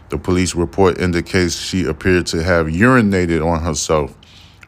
The 0.09 0.17
police 0.17 0.55
report 0.55 0.99
indicates 0.99 1.55
she 1.55 1.85
appeared 1.85 2.27
to 2.27 2.43
have 2.43 2.67
urinated 2.67 3.45
on 3.45 3.61
herself. 3.61 4.15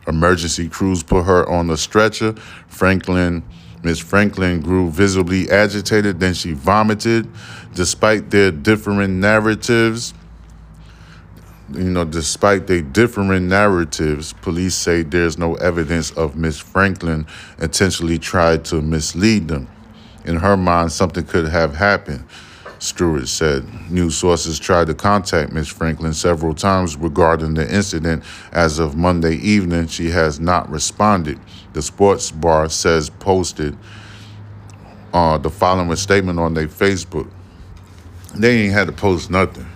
Emergency 0.08 0.70
crews 0.70 1.02
put 1.02 1.24
her 1.24 1.48
on 1.50 1.70
a 1.70 1.78
stretcher. 1.78 2.34
Franklin, 2.68 3.44
Miss 3.86 4.00
Franklin 4.00 4.62
grew 4.62 4.90
visibly 4.90 5.48
agitated, 5.52 6.20
then 6.20 6.34
she 6.34 6.54
vomited. 6.54 7.30
Despite 7.76 8.32
their 8.32 8.50
differing 8.50 9.20
narratives, 9.20 10.16
you 11.72 11.84
know, 11.84 12.04
despite 12.04 12.66
their 12.66 12.82
differing 12.82 13.48
narratives, 13.48 14.34
police 14.34 14.74
say 14.74 15.04
there's 15.04 15.38
no 15.38 15.54
evidence 15.56 16.10
of 16.14 16.36
Miss 16.36 16.58
Franklin 16.58 17.28
intentionally 17.62 18.18
tried 18.18 18.66
to 18.66 18.82
mislead 18.82 19.50
them. 19.50 19.68
In 20.26 20.38
her 20.38 20.58
mind, 20.58 20.92
something 20.92 21.24
could 21.24 21.48
have 21.48 21.76
happened, 21.76 22.26
Stewart 22.80 23.28
said. 23.28 23.68
News 23.92 24.18
sources 24.18 24.58
tried 24.58 24.88
to 24.88 24.96
contact 24.96 25.52
Miss 25.52 25.68
Franklin 25.68 26.16
several 26.16 26.56
times 26.56 26.98
regarding 26.98 27.54
the 27.54 27.72
incident. 27.72 28.24
As 28.52 28.80
of 28.80 28.96
Monday 28.96 29.36
evening, 29.36 29.86
she 29.86 30.10
has 30.10 30.40
not 30.40 30.68
responded. 30.72 31.40
The 31.76 31.82
sports 31.82 32.32
bar 32.32 32.70
says 32.70 33.10
posted 33.10 33.78
uh, 35.14 35.38
the 35.38 35.50
following 35.50 35.94
statement 35.98 36.40
on 36.40 36.54
their 36.54 36.70
Facebook. 36.70 37.30
They 38.34 38.62
ain't 38.62 38.74
had 38.74 38.88
to 38.88 38.94
post 38.94 39.30
nothing. 39.30 39.68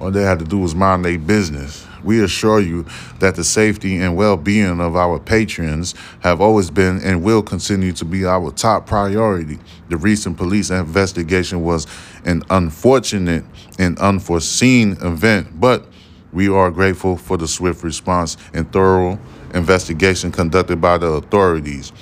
All 0.00 0.12
they 0.12 0.22
had 0.22 0.38
to 0.38 0.44
do 0.44 0.58
was 0.58 0.76
mind 0.76 1.04
their 1.04 1.18
business. 1.18 1.84
We 2.04 2.22
assure 2.22 2.60
you 2.60 2.86
that 3.18 3.34
the 3.34 3.42
safety 3.42 3.96
and 3.96 4.16
well 4.16 4.36
being 4.36 4.80
of 4.80 4.94
our 4.94 5.18
patrons 5.18 5.96
have 6.20 6.40
always 6.40 6.70
been 6.70 7.00
and 7.02 7.24
will 7.24 7.42
continue 7.42 7.90
to 7.94 8.04
be 8.04 8.24
our 8.24 8.52
top 8.52 8.86
priority. 8.86 9.58
The 9.88 9.96
recent 9.96 10.36
police 10.36 10.70
investigation 10.70 11.64
was 11.64 11.88
an 12.24 12.44
unfortunate 12.48 13.44
and 13.76 13.98
unforeseen 13.98 14.92
event, 15.00 15.58
but 15.58 15.84
we 16.32 16.48
are 16.48 16.70
grateful 16.70 17.16
for 17.16 17.36
the 17.36 17.48
swift 17.48 17.82
response 17.82 18.36
and 18.54 18.72
thorough 18.72 19.18
investigation 19.54 20.32
conducted 20.32 20.80
by 20.80 20.98
the 20.98 21.06
authorities. 21.06 21.92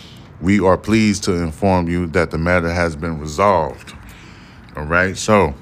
We 0.41 0.61
are 0.61 0.79
pleased 0.79 1.25
to 1.25 1.33
inform 1.33 1.89
you 1.89 2.07
that 2.09 2.31
the 2.31 2.39
matter 2.39 2.73
has 2.73 2.95
been 2.95 3.19
resolved. 3.19 3.95
All 4.77 4.85
right, 4.85 5.17
so 5.17 5.55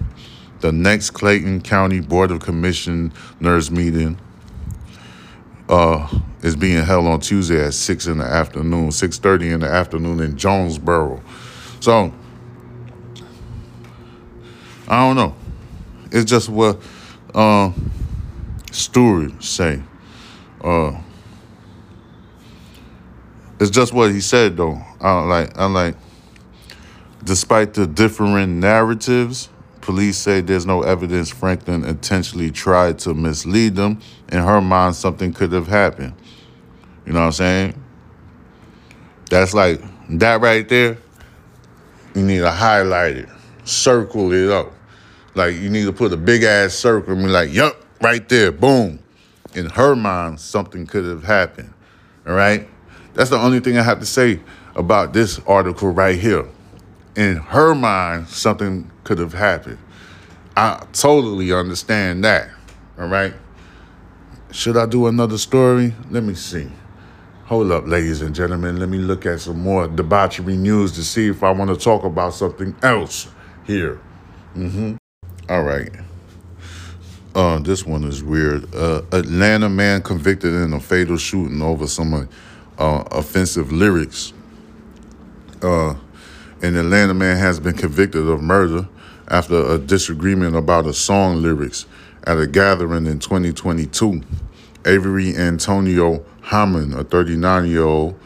the 0.61 0.72
next 0.72 1.11
Clayton 1.11 1.62
County 1.62 2.01
Board 2.01 2.31
of 2.31 2.40
Commissioners 2.40 3.70
meeting 3.70 4.18
uh, 5.68 6.20
is 6.42 6.57
being 6.57 6.85
held 6.85 7.07
on 7.07 7.20
Tuesday 7.20 7.64
at 7.64 7.75
six 7.75 8.07
in 8.07 8.18
the 8.18 8.25
afternoon, 8.25 8.92
six 8.92 9.18
thirty 9.18 9.51
in 9.51 9.61
the 9.61 9.68
afternoon 9.68 10.20
in 10.20 10.37
Jonesboro. 10.37 11.22
So 11.81 12.12
I 14.88 15.07
don't 15.07 15.16
know. 15.16 15.35
It's 16.12 16.31
just 16.31 16.49
what 16.49 16.81
uh, 17.35 17.72
say. 19.40 19.83
Uh, 20.62 21.01
it's 23.60 23.70
just 23.70 23.92
what 23.92 24.10
he 24.10 24.20
said 24.20 24.56
though. 24.56 24.80
I 25.00 25.20
don't 25.20 25.28
like. 25.28 25.58
I'm 25.58 25.74
like. 25.74 25.96
Despite 27.26 27.74
the 27.74 27.88
differing 27.88 28.60
narratives, 28.60 29.48
police 29.80 30.16
say 30.16 30.40
there's 30.40 30.64
no 30.64 30.82
evidence 30.82 31.28
Franklin 31.28 31.84
intentionally 31.84 32.52
tried 32.52 33.00
to 33.00 33.14
mislead 33.14 33.74
them. 33.74 34.00
In 34.28 34.38
her 34.38 34.60
mind, 34.60 34.94
something 34.94 35.32
could 35.32 35.50
have 35.50 35.66
happened. 35.66 36.14
You 37.04 37.14
know 37.14 37.20
what 37.20 37.26
I'm 37.26 37.32
saying? 37.32 37.84
That's 39.28 39.54
like 39.54 39.80
that 40.10 40.40
right 40.40 40.68
there. 40.68 40.98
You 42.14 42.22
need 42.22 42.38
to 42.38 42.50
highlight 42.52 43.16
it, 43.16 43.28
circle 43.64 44.32
it 44.32 44.48
up. 44.48 44.72
Like 45.34 45.56
you 45.56 45.68
need 45.68 45.86
to 45.86 45.92
put 45.92 46.12
a 46.12 46.16
big 46.16 46.44
ass 46.44 46.74
circle 46.74 47.14
and 47.14 47.24
be 47.24 47.28
like, 47.28 47.52
yup, 47.52 47.74
right 48.00 48.26
there, 48.28 48.52
boom. 48.52 49.00
In 49.54 49.66
her 49.70 49.96
mind, 49.96 50.38
something 50.38 50.86
could 50.86 51.04
have 51.04 51.24
happened. 51.24 51.74
All 52.24 52.34
right? 52.34 52.68
That's 53.16 53.31
the 53.31 53.38
only 53.38 53.59
thing 53.59 53.76
I 53.79 53.83
have 53.83 53.98
to 53.98 54.07
say 54.07 54.40
about 54.76 55.12
this 55.12 55.40
article 55.46 55.88
right 55.90 56.16
here 56.18 56.46
in 57.16 57.37
her 57.37 57.74
mind, 57.74 58.29
something 58.29 58.90
could 59.02 59.18
have 59.18 59.33
happened. 59.33 59.79
I 60.57 60.87
totally 60.92 61.52
understand 61.52 62.24
that. 62.24 62.50
All 62.98 63.09
right. 63.09 63.35
Should 64.52 64.76
I 64.76 64.87
do 64.87 65.07
another 65.07 65.38
story? 65.38 65.94
Let 66.11 66.22
me 66.22 66.35
see. 66.35 66.68
Hold 67.46 67.72
up, 67.72 67.87
ladies 67.87 68.22
and 68.22 68.35
gentlemen. 68.35 68.79
Let 68.79 68.88
me 68.88 68.98
look 68.98 69.26
at 69.26 69.40
some 69.40 69.61
more 69.61 69.88
debauchery 69.88 70.57
news 70.57 70.92
to 70.92 71.05
see 71.05 71.29
if 71.29 71.42
I 71.42 71.50
want 71.50 71.70
to 71.70 71.76
talk 71.76 72.05
about 72.05 72.35
something 72.35 72.74
else 72.83 73.29
here. 73.66 74.00
Mm-hmm. 74.55 74.96
All 75.48 75.62
right. 75.62 75.90
Uh, 77.35 77.59
this 77.59 77.85
one 77.85 78.05
is 78.05 78.22
weird. 78.22 78.74
Uh, 78.74 79.02
Atlanta 79.12 79.68
man 79.68 80.02
convicted 80.02 80.55
in 80.55 80.72
a 80.72 80.81
fatal 80.81 81.18
shooting 81.18 81.61
over 81.61 81.87
some 81.87 82.29
uh, 82.78 83.04
offensive 83.10 83.72
lyrics. 83.72 84.32
Uh, 85.62 85.94
an 86.62 86.76
Atlanta 86.76 87.14
man 87.14 87.36
has 87.36 87.60
been 87.60 87.76
convicted 87.76 88.26
of 88.26 88.42
murder 88.42 88.88
after 89.28 89.72
a 89.72 89.78
disagreement 89.78 90.56
about 90.56 90.86
a 90.86 90.92
song 90.92 91.42
lyrics 91.42 91.86
at 92.24 92.38
a 92.38 92.46
gathering 92.46 93.06
in 93.06 93.18
2022. 93.18 94.22
Avery 94.84 95.36
Antonio 95.36 96.24
Hammond, 96.42 96.94
a 96.94 97.04
39 97.04 97.66
year 97.66 97.82
old, 97.84 98.18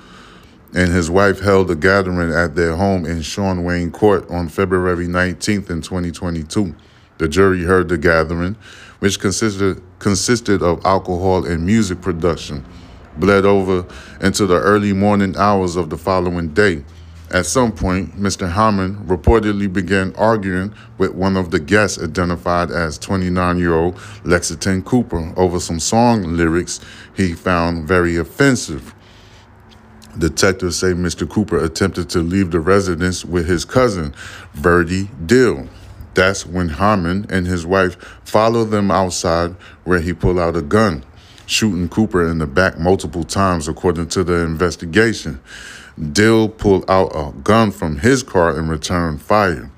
and 0.75 0.93
his 0.93 1.11
wife 1.11 1.41
held 1.41 1.71
a 1.71 1.75
gathering 1.75 2.33
at 2.33 2.55
their 2.55 2.77
home 2.77 3.07
in 3.07 3.23
Sean 3.23 3.65
Wayne 3.65 3.91
Court 3.91 4.29
on 4.31 4.49
February 4.49 5.07
19th 5.07 5.71
in 5.71 5.83
2022. 5.83 6.75
The 7.19 7.29
jury 7.29 7.65
heard 7.65 7.89
the 7.89 7.99
gathering, 7.99 8.57
which 9.01 9.19
consisted 9.19 9.83
consisted 9.99 10.63
of 10.63 10.85
alcohol 10.87 11.45
and 11.45 11.67
music 11.67 12.01
production, 12.01 12.65
bled 13.21 13.45
over 13.45 13.87
into 14.21 14.47
the 14.47 14.59
early 14.59 14.93
morning 14.93 15.37
hours 15.37 15.77
of 15.77 15.91
the 15.91 15.99
following 15.99 16.49
day. 16.49 16.83
At 17.33 17.47
some 17.47 17.71
point, 17.71 18.17
Mr. 18.17 18.51
Hammond 18.51 19.09
reportedly 19.09 19.73
began 19.73 20.13
arguing 20.17 20.75
with 20.99 21.15
one 21.15 21.37
of 21.37 21.53
the 21.53 21.61
guests 21.61 22.03
identified 22.03 22.73
as 22.73 22.99
29 22.99 23.59
year 23.59 23.75
old 23.75 24.01
Lexington 24.25 24.83
Cooper 24.83 25.33
over 25.37 25.61
some 25.61 25.79
song 25.79 26.37
lyrics 26.37 26.81
he 27.15 27.35
found 27.35 27.87
very 27.87 28.17
offensive. 28.17 28.95
Detectives 30.19 30.77
say 30.77 30.89
Mr. 30.89 31.29
Cooper 31.29 31.63
attempted 31.63 32.11
to 32.11 32.19
leave 32.19 32.51
the 32.51 32.59
residence 32.59 33.25
with 33.25 33.47
his 33.47 33.65
cousin, 33.65 34.13
Verdi 34.55 35.09
Dill. 35.25 35.69
That's 36.15 36.45
when 36.45 36.69
Hammond 36.69 37.31
and 37.31 37.47
his 37.47 37.65
wife 37.65 37.97
followed 38.25 38.67
them 38.67 38.91
outside 38.91 39.55
where 39.85 40.01
he 40.01 40.13
pulled 40.13 40.41
out 40.41 40.57
a 40.57 40.63
gun, 40.63 41.05
shooting 41.51 41.89
Cooper 41.89 42.29
in 42.29 42.39
the 42.39 42.47
back 42.47 42.79
multiple 42.79 43.25
times, 43.25 43.67
according 43.67 44.07
to 44.11 44.23
the 44.23 44.45
investigation. 44.45 45.41
Dill 46.13 46.49
pulled 46.49 46.89
out 46.89 47.11
a 47.15 47.33
gun 47.43 47.73
from 47.73 47.99
his 47.99 48.23
car 48.23 48.57
and 48.57 48.71
returned 48.71 49.21
fire. 49.21 49.71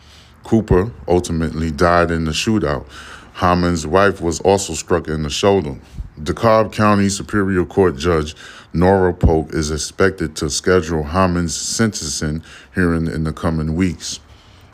Cooper 0.44 0.92
ultimately 1.08 1.70
died 1.70 2.10
in 2.10 2.26
the 2.26 2.32
shootout. 2.32 2.86
Hammond's 3.34 3.86
wife 3.86 4.20
was 4.20 4.38
also 4.40 4.74
struck 4.74 5.08
in 5.08 5.22
the 5.22 5.30
shoulder. 5.30 5.78
DeKalb 6.20 6.72
County 6.72 7.08
Superior 7.08 7.64
Court 7.64 7.96
Judge 7.96 8.36
Nora 8.74 9.14
Polk 9.14 9.54
is 9.54 9.70
expected 9.70 10.36
to 10.36 10.50
schedule 10.50 11.02
Hammond's 11.02 11.56
sentencing 11.56 12.42
hearing 12.74 13.06
in 13.06 13.24
the 13.24 13.32
coming 13.32 13.74
weeks. 13.74 14.20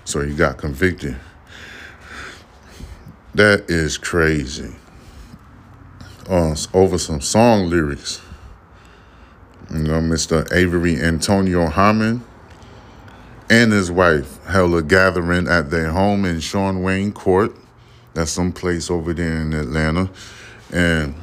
So 0.04 0.20
he 0.22 0.34
got 0.34 0.58
convicted. 0.58 1.16
That 3.34 3.70
is 3.70 3.96
crazy. 3.96 4.74
Uh, 6.28 6.54
over 6.74 6.98
some 6.98 7.22
song 7.22 7.70
lyrics. 7.70 8.20
You 9.70 9.78
know, 9.78 10.00
Mr. 10.00 10.50
Avery 10.52 11.00
Antonio 11.00 11.68
Hammond 11.68 12.22
and 13.48 13.72
his 13.72 13.90
wife 13.90 14.44
held 14.44 14.74
a 14.74 14.82
gathering 14.82 15.48
at 15.48 15.70
their 15.70 15.90
home 15.90 16.24
in 16.24 16.40
Sean 16.40 16.82
Wayne 16.82 17.12
Court. 17.12 17.54
That's 18.12 18.30
some 18.30 18.52
place 18.52 18.90
over 18.90 19.14
there 19.14 19.40
in 19.40 19.54
Atlanta. 19.54 20.10
And 20.70 21.14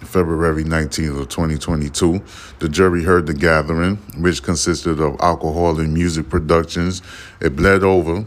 February 0.00 0.64
19th 0.64 1.20
of 1.20 1.28
2022, 1.28 2.20
the 2.58 2.68
jury 2.68 3.04
heard 3.04 3.26
the 3.26 3.34
gathering, 3.34 3.96
which 4.18 4.42
consisted 4.42 5.00
of 5.00 5.20
alcohol 5.20 5.78
and 5.78 5.94
music 5.94 6.28
productions. 6.28 7.02
It 7.40 7.54
bled 7.54 7.84
over. 7.84 8.26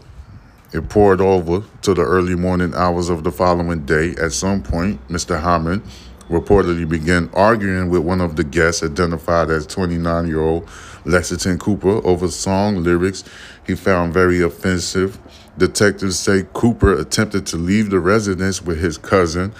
It 0.71 0.89
poured 0.89 1.21
over 1.21 1.63
to 1.81 1.93
the 1.93 2.01
early 2.01 2.35
morning 2.35 2.73
hours 2.73 3.09
of 3.09 3.23
the 3.23 3.31
following 3.31 3.85
day. 3.85 4.15
At 4.21 4.31
some 4.31 4.63
point, 4.63 5.05
Mr. 5.07 5.41
Hammond 5.41 5.83
reportedly 6.29 6.87
began 6.87 7.29
arguing 7.33 7.89
with 7.89 8.01
one 8.01 8.21
of 8.21 8.35
the 8.35 8.43
guests, 8.43 8.83
identified 8.83 9.49
as 9.49 9.67
29 9.67 10.27
year 10.27 10.41
old 10.41 10.69
Lexington 11.05 11.59
Cooper, 11.59 12.05
over 12.05 12.27
song 12.27 12.83
lyrics 12.83 13.23
he 13.65 13.75
found 13.75 14.13
very 14.13 14.41
offensive. 14.41 15.19
Detectives 15.57 16.17
say 16.17 16.45
Cooper 16.53 16.97
attempted 16.97 17.45
to 17.47 17.57
leave 17.57 17.89
the 17.89 17.99
residence 17.99 18.61
with 18.61 18.79
his 18.79 18.97
cousin, 18.97 19.53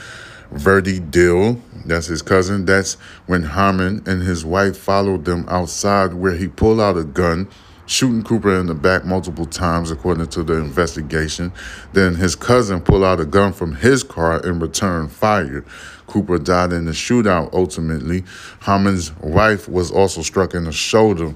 Verdi 0.51 0.99
Dill. 0.99 1.61
That's 1.85 2.07
his 2.07 2.21
cousin. 2.21 2.65
That's 2.65 2.93
when 3.25 3.43
Harmon 3.43 4.03
and 4.05 4.23
his 4.23 4.45
wife 4.45 4.77
followed 4.77 5.25
them 5.25 5.45
outside, 5.49 6.13
where 6.13 6.33
he 6.33 6.47
pulled 6.47 6.79
out 6.79 6.97
a 6.97 7.03
gun 7.03 7.47
shooting 7.85 8.23
Cooper 8.23 8.59
in 8.59 8.67
the 8.67 8.73
back 8.73 9.05
multiple 9.05 9.45
times, 9.45 9.91
according 9.91 10.27
to 10.27 10.43
the 10.43 10.53
investigation. 10.53 11.51
Then 11.93 12.15
his 12.15 12.35
cousin 12.35 12.81
pulled 12.81 13.03
out 13.03 13.19
a 13.19 13.25
gun 13.25 13.53
from 13.53 13.75
his 13.75 14.03
car 14.03 14.45
and 14.45 14.61
returned 14.61 15.11
fire. 15.11 15.65
Cooper 16.07 16.37
died 16.37 16.73
in 16.73 16.85
the 16.85 16.91
shootout 16.91 17.53
ultimately. 17.53 18.23
Harmon's 18.61 19.15
wife 19.17 19.67
was 19.67 19.91
also 19.91 20.21
struck 20.21 20.53
in 20.53 20.65
the 20.65 20.71
shoulder. 20.71 21.35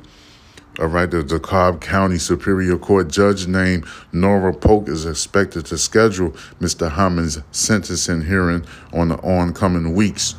All 0.80 0.86
right, 0.86 1.10
the 1.10 1.24
DeKalb 1.24 1.82
County 1.82 2.20
Superior 2.20 2.78
Court 2.78 3.08
judge 3.08 3.48
named 3.48 3.86
Nora 4.12 4.54
Polk 4.54 4.88
is 4.88 5.08
expected 5.08 5.66
to 5.68 5.78
schedule 5.78 6.32
Mr. 6.62 6.92
Harmon's 6.92 7.40
sentencing 7.52 8.22
hearing 8.22 8.64
on 8.94 9.08
the 9.08 9.18
oncoming 9.24 9.96
weeks. 9.96 10.36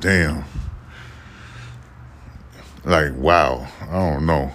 Damn. 0.00 0.49
Like, 2.84 3.14
wow. 3.16 3.66
I 3.82 4.10
don't 4.10 4.26
know. 4.26 4.52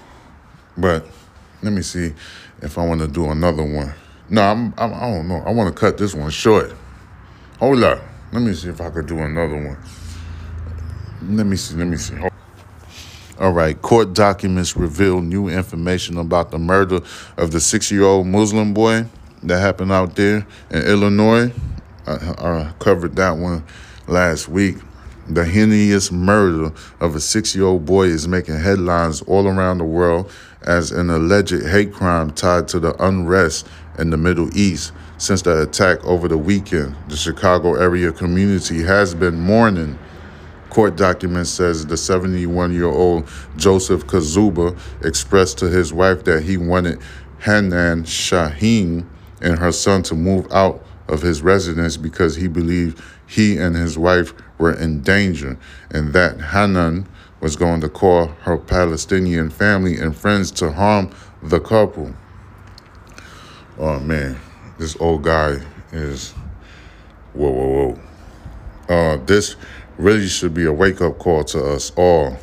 But 0.77 1.05
let 1.61 1.73
me 1.73 1.81
see 1.81 2.13
if 2.61 2.77
I 2.77 2.85
want 2.85 3.01
to 3.01 3.07
do 3.07 3.29
another 3.29 3.63
one. 3.63 3.93
No, 4.29 4.41
I'm, 4.41 4.73
I'm, 4.77 4.93
I 4.93 5.11
don't 5.11 5.27
know. 5.27 5.43
I 5.45 5.51
want 5.51 5.73
to 5.73 5.79
cut 5.79 5.97
this 5.97 6.15
one 6.15 6.31
short. 6.31 6.73
Hold 7.59 7.83
up. 7.83 8.01
Let 8.31 8.41
me 8.41 8.53
see 8.53 8.69
if 8.69 8.81
I 8.81 8.89
could 8.89 9.05
do 9.05 9.19
another 9.19 9.55
one. 9.55 9.77
Let 11.35 11.45
me 11.45 11.55
see. 11.55 11.75
Let 11.75 11.87
me 11.87 11.97
see. 11.97 12.15
All 13.39 13.51
right. 13.51 13.79
Court 13.81 14.13
documents 14.13 14.75
reveal 14.75 15.21
new 15.21 15.47
information 15.47 16.17
about 16.17 16.51
the 16.51 16.57
murder 16.57 17.01
of 17.37 17.51
the 17.51 17.59
six 17.59 17.91
year 17.91 18.03
old 18.03 18.27
Muslim 18.27 18.73
boy 18.73 19.05
that 19.43 19.59
happened 19.59 19.91
out 19.91 20.15
there 20.15 20.45
in 20.71 20.81
Illinois. 20.81 21.51
I, 22.07 22.13
I 22.13 22.73
covered 22.79 23.15
that 23.17 23.31
one 23.31 23.63
last 24.07 24.49
week. 24.49 24.77
The 25.27 25.43
heinous 25.43 26.11
murder 26.11 26.71
of 26.99 27.15
a 27.15 27.19
six 27.19 27.55
year 27.55 27.65
old 27.65 27.83
boy 27.83 28.03
is 28.03 28.27
making 28.27 28.59
headlines 28.59 29.23
all 29.23 29.47
around 29.47 29.79
the 29.79 29.83
world 29.83 30.31
as 30.61 30.91
an 30.91 31.09
alleged 31.09 31.65
hate 31.65 31.91
crime 31.91 32.29
tied 32.29 32.67
to 32.67 32.79
the 32.79 32.93
unrest 33.03 33.67
in 33.97 34.11
the 34.11 34.17
Middle 34.17 34.55
East. 34.55 34.93
Since 35.17 35.41
the 35.41 35.63
attack 35.63 36.05
over 36.05 36.27
the 36.27 36.37
weekend, 36.37 36.95
the 37.07 37.15
Chicago 37.15 37.73
area 37.73 38.11
community 38.11 38.83
has 38.83 39.15
been 39.15 39.39
mourning. 39.39 39.97
Court 40.69 40.95
documents 40.95 41.49
says 41.49 41.87
the 41.87 41.97
71 41.97 42.71
year 42.71 42.85
old 42.85 43.27
Joseph 43.57 44.05
Kazuba 44.05 44.77
expressed 45.03 45.57
to 45.57 45.71
his 45.71 45.91
wife 45.91 46.23
that 46.25 46.43
he 46.43 46.57
wanted 46.57 46.99
Hanan 47.39 48.03
Shaheen 48.03 49.07
and 49.41 49.57
her 49.57 49.71
son 49.71 50.03
to 50.03 50.13
move 50.13 50.45
out 50.51 50.84
of 51.07 51.21
his 51.21 51.41
residence 51.41 51.97
because 51.97 52.35
he 52.35 52.47
believed 52.47 53.01
he 53.27 53.57
and 53.57 53.75
his 53.75 53.97
wife 53.97 54.33
were 54.57 54.73
in 54.73 55.01
danger 55.01 55.57
and 55.91 56.13
that 56.13 56.39
Hanan 56.39 57.07
was 57.41 57.55
going 57.55 57.81
to 57.81 57.89
call 57.89 58.27
her 58.41 58.57
Palestinian 58.57 59.49
family 59.49 59.97
and 59.97 60.15
friends 60.15 60.51
to 60.51 60.71
harm 60.71 61.11
the 61.43 61.59
couple. 61.59 62.13
Oh 63.77 63.99
man, 63.99 64.39
this 64.79 64.95
old 64.99 65.23
guy 65.23 65.57
is 65.91 66.31
whoa, 67.33 67.51
whoa, 67.51 67.97
whoa. 68.87 68.93
Uh, 68.95 69.17
this 69.25 69.55
really 69.97 70.27
should 70.27 70.53
be 70.53 70.65
a 70.65 70.73
wake 70.73 71.01
up 71.01 71.19
call 71.19 71.43
to 71.43 71.63
us 71.63 71.91
all, 71.95 72.37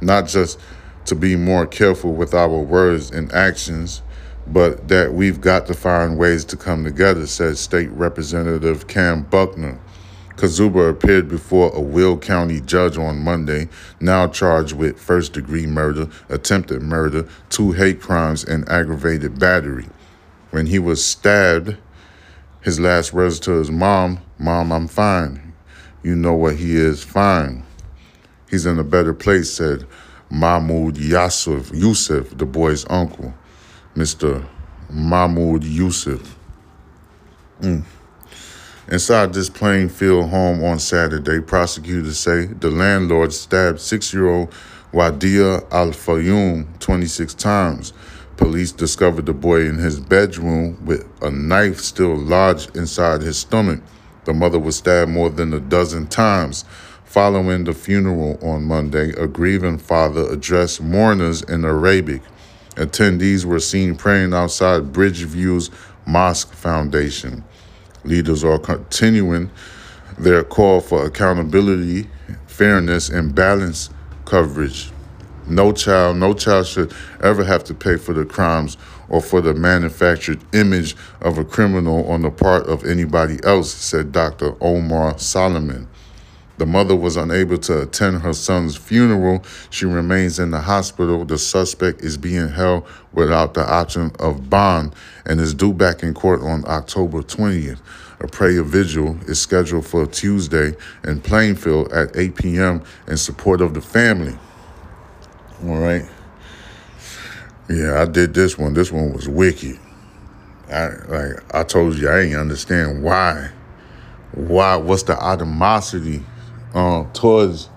not 0.00 0.26
just 0.26 0.58
to 1.06 1.14
be 1.14 1.36
more 1.36 1.66
careful 1.66 2.12
with 2.12 2.34
our 2.34 2.58
words 2.58 3.10
and 3.10 3.32
actions, 3.32 4.02
but 4.46 4.88
that 4.88 5.14
we've 5.14 5.40
got 5.40 5.66
to 5.66 5.74
find 5.74 6.18
ways 6.18 6.44
to 6.46 6.56
come 6.56 6.84
together, 6.84 7.26
said 7.26 7.56
State 7.56 7.90
Representative 7.90 8.86
Kam 8.86 9.22
Buckner. 9.22 9.78
Kazuba 10.36 10.90
appeared 10.90 11.28
before 11.28 11.70
a 11.74 11.80
Will 11.80 12.18
County 12.18 12.60
judge 12.60 12.98
on 12.98 13.22
Monday, 13.22 13.68
now 14.00 14.26
charged 14.26 14.72
with 14.72 14.98
first 14.98 15.32
degree 15.32 15.66
murder, 15.66 16.08
attempted 16.28 16.82
murder, 16.82 17.26
two 17.50 17.72
hate 17.72 18.00
crimes, 18.00 18.42
and 18.42 18.68
aggravated 18.68 19.38
battery. 19.38 19.86
When 20.50 20.66
he 20.66 20.78
was 20.78 21.04
stabbed, 21.04 21.76
his 22.62 22.80
last 22.80 23.12
words 23.12 23.38
to 23.40 23.52
his 23.52 23.70
mom, 23.70 24.20
Mom, 24.38 24.72
I'm 24.72 24.88
fine. 24.88 25.54
You 26.02 26.16
know 26.16 26.34
what 26.34 26.56
he 26.56 26.76
is, 26.76 27.04
fine. 27.04 27.64
He's 28.50 28.66
in 28.66 28.78
a 28.78 28.84
better 28.84 29.14
place, 29.14 29.52
said 29.52 29.86
Mahmoud 30.30 30.96
Yusuf, 30.96 31.70
Yusuf, 31.72 32.36
the 32.36 32.44
boy's 32.44 32.84
uncle, 32.90 33.32
Mr. 33.94 34.44
Mahmoud 34.90 35.64
Yusuf. 35.64 36.36
Mm. 37.60 37.84
Inside 38.88 39.32
this 39.32 39.48
Plainfield 39.48 40.28
home 40.28 40.62
on 40.62 40.78
Saturday, 40.78 41.40
prosecutors 41.40 42.18
say 42.18 42.46
the 42.46 42.70
landlord 42.70 43.32
stabbed 43.32 43.80
six 43.80 44.12
year 44.12 44.28
old 44.28 44.52
Wadea 44.92 45.66
Al-Fayoume 45.72 46.66
26 46.80 47.34
times. 47.34 47.92
Police 48.36 48.72
discovered 48.72 49.26
the 49.26 49.32
boy 49.32 49.62
in 49.66 49.78
his 49.78 50.00
bedroom 50.00 50.84
with 50.84 51.08
a 51.22 51.30
knife 51.30 51.78
still 51.80 52.16
lodged 52.16 52.76
inside 52.76 53.22
his 53.22 53.38
stomach. 53.38 53.80
The 54.24 54.34
mother 54.34 54.58
was 54.58 54.76
stabbed 54.76 55.10
more 55.10 55.30
than 55.30 55.52
a 55.54 55.60
dozen 55.60 56.08
times. 56.08 56.64
Following 57.04 57.64
the 57.64 57.72
funeral 57.72 58.38
on 58.42 58.64
Monday, 58.64 59.10
a 59.10 59.28
grieving 59.28 59.78
father 59.78 60.28
addressed 60.30 60.82
mourners 60.82 61.42
in 61.42 61.64
Arabic. 61.64 62.22
Attendees 62.76 63.44
were 63.44 63.60
seen 63.60 63.94
praying 63.96 64.34
outside 64.34 64.92
Bridgeview's 64.92 65.70
Mosque 66.06 66.52
Foundation. 66.52 67.44
Leaders 68.04 68.42
are 68.44 68.58
continuing 68.58 69.50
their 70.18 70.44
call 70.44 70.80
for 70.80 71.04
accountability, 71.04 72.08
fairness, 72.46 73.08
and 73.08 73.34
balanced 73.34 73.92
coverage. 74.24 74.90
No 75.46 75.72
child, 75.72 76.16
no 76.16 76.34
child 76.34 76.66
should 76.66 76.92
ever 77.22 77.44
have 77.44 77.64
to 77.64 77.74
pay 77.74 77.96
for 77.96 78.12
the 78.12 78.24
crimes 78.24 78.76
or 79.08 79.20
for 79.20 79.40
the 79.40 79.54
manufactured 79.54 80.40
image 80.54 80.96
of 81.20 81.38
a 81.38 81.44
criminal 81.44 82.06
on 82.08 82.22
the 82.22 82.30
part 82.30 82.66
of 82.66 82.84
anybody 82.84 83.38
else, 83.44 83.72
said 83.72 84.12
Dr. 84.12 84.54
Omar 84.62 85.18
Solomon. 85.18 85.86
The 86.56 86.66
mother 86.66 86.94
was 86.94 87.16
unable 87.16 87.58
to 87.58 87.82
attend 87.82 88.22
her 88.22 88.32
son's 88.32 88.76
funeral. 88.76 89.42
She 89.70 89.86
remains 89.86 90.38
in 90.38 90.52
the 90.52 90.60
hospital. 90.60 91.24
The 91.24 91.38
suspect 91.38 92.02
is 92.02 92.16
being 92.16 92.48
held 92.48 92.86
without 93.12 93.54
the 93.54 93.68
option 93.68 94.12
of 94.20 94.48
bond 94.48 94.94
and 95.26 95.40
is 95.40 95.52
due 95.52 95.72
back 95.72 96.02
in 96.02 96.14
court 96.14 96.42
on 96.42 96.64
October 96.66 97.22
20th. 97.22 97.80
A 98.20 98.28
prayer 98.28 98.62
vigil 98.62 99.18
is 99.26 99.40
scheduled 99.40 99.86
for 99.86 100.06
Tuesday 100.06 100.76
in 101.02 101.20
Plainfield 101.20 101.92
at 101.92 102.16
8 102.16 102.36
p.m. 102.36 102.82
in 103.08 103.16
support 103.16 103.60
of 103.60 103.74
the 103.74 103.80
family. 103.80 104.38
All 105.64 105.78
right. 105.78 106.08
Yeah, 107.68 108.00
I 108.00 108.04
did 108.04 108.34
this 108.34 108.56
one. 108.56 108.74
This 108.74 108.92
one 108.92 109.12
was 109.12 109.28
wicked. 109.28 109.78
I 110.70 110.88
like 111.08 111.54
I 111.54 111.62
told 111.62 111.96
you 111.96 112.08
I 112.08 112.20
ain't 112.20 112.36
understand 112.36 113.02
why. 113.02 113.50
Why 114.32 114.76
what's 114.76 115.04
the 115.04 115.22
animosity 115.22 116.24
um 116.74 117.10
towards 117.12 117.70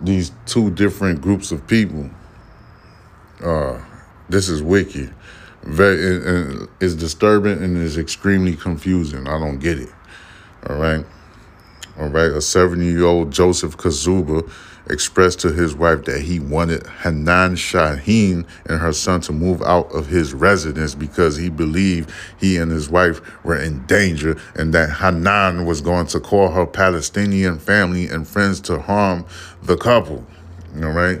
these 0.00 0.32
two 0.46 0.70
different 0.70 1.20
groups 1.20 1.52
of 1.52 1.66
people? 1.66 2.10
Uh 3.42 3.80
this 4.28 4.48
is 4.48 4.62
wicked. 4.62 5.14
Very 5.62 6.68
it's 6.80 6.94
disturbing 6.94 7.62
and 7.62 7.76
it's 7.76 7.96
extremely 7.96 8.56
confusing. 8.56 9.26
I 9.26 9.38
don't 9.38 9.58
get 9.58 9.78
it. 9.78 9.90
All 10.68 10.76
right. 10.76 11.04
All 11.98 12.08
right. 12.08 12.30
A 12.30 12.40
70 12.40 12.84
year 12.84 13.04
old 13.04 13.32
Joseph 13.32 13.76
Kazuba 13.76 14.50
expressed 14.88 15.40
to 15.40 15.52
his 15.52 15.74
wife 15.74 16.04
that 16.04 16.22
he 16.22 16.38
wanted 16.38 16.86
Hanan 17.02 17.56
Shaheen 17.56 18.46
and 18.66 18.80
her 18.80 18.92
son 18.92 19.20
to 19.22 19.32
move 19.32 19.62
out 19.62 19.90
of 19.92 20.06
his 20.06 20.32
residence 20.32 20.94
because 20.94 21.36
he 21.36 21.48
believed 21.48 22.10
he 22.38 22.56
and 22.56 22.70
his 22.70 22.88
wife 22.88 23.20
were 23.44 23.58
in 23.58 23.84
danger 23.86 24.38
and 24.54 24.72
that 24.74 24.90
Hanan 24.90 25.66
was 25.66 25.80
going 25.80 26.06
to 26.08 26.20
call 26.20 26.50
her 26.50 26.66
Palestinian 26.66 27.58
family 27.58 28.06
and 28.06 28.26
friends 28.26 28.60
to 28.62 28.80
harm 28.80 29.26
the 29.62 29.76
couple. 29.76 30.24
All 30.76 30.90
right. 30.90 31.20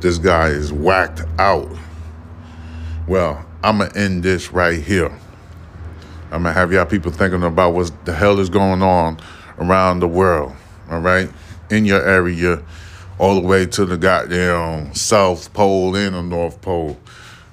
This 0.00 0.18
guy 0.18 0.48
is 0.48 0.72
whacked 0.72 1.22
out. 1.38 1.70
Well, 3.06 3.44
I'm 3.62 3.78
going 3.78 3.90
to 3.90 3.98
end 3.98 4.22
this 4.22 4.52
right 4.52 4.82
here. 4.82 5.10
I'm 6.30 6.42
going 6.42 6.44
to 6.44 6.52
have 6.52 6.72
y'all 6.72 6.86
people 6.86 7.12
thinking 7.12 7.42
about 7.42 7.74
what 7.74 8.04
the 8.04 8.12
hell 8.12 8.40
is 8.40 8.50
going 8.50 8.82
on 8.82 9.18
around 9.58 10.00
the 10.00 10.08
world. 10.08 10.54
All 10.90 11.00
right 11.00 11.30
in 11.70 11.84
your 11.84 12.02
area 12.02 12.62
all 13.18 13.34
the 13.34 13.40
way 13.40 13.66
to 13.66 13.84
the 13.84 13.96
goddamn 13.96 14.94
South 14.94 15.52
Pole 15.52 15.96
and 15.96 16.14
the 16.14 16.22
North 16.22 16.60
Pole. 16.60 16.98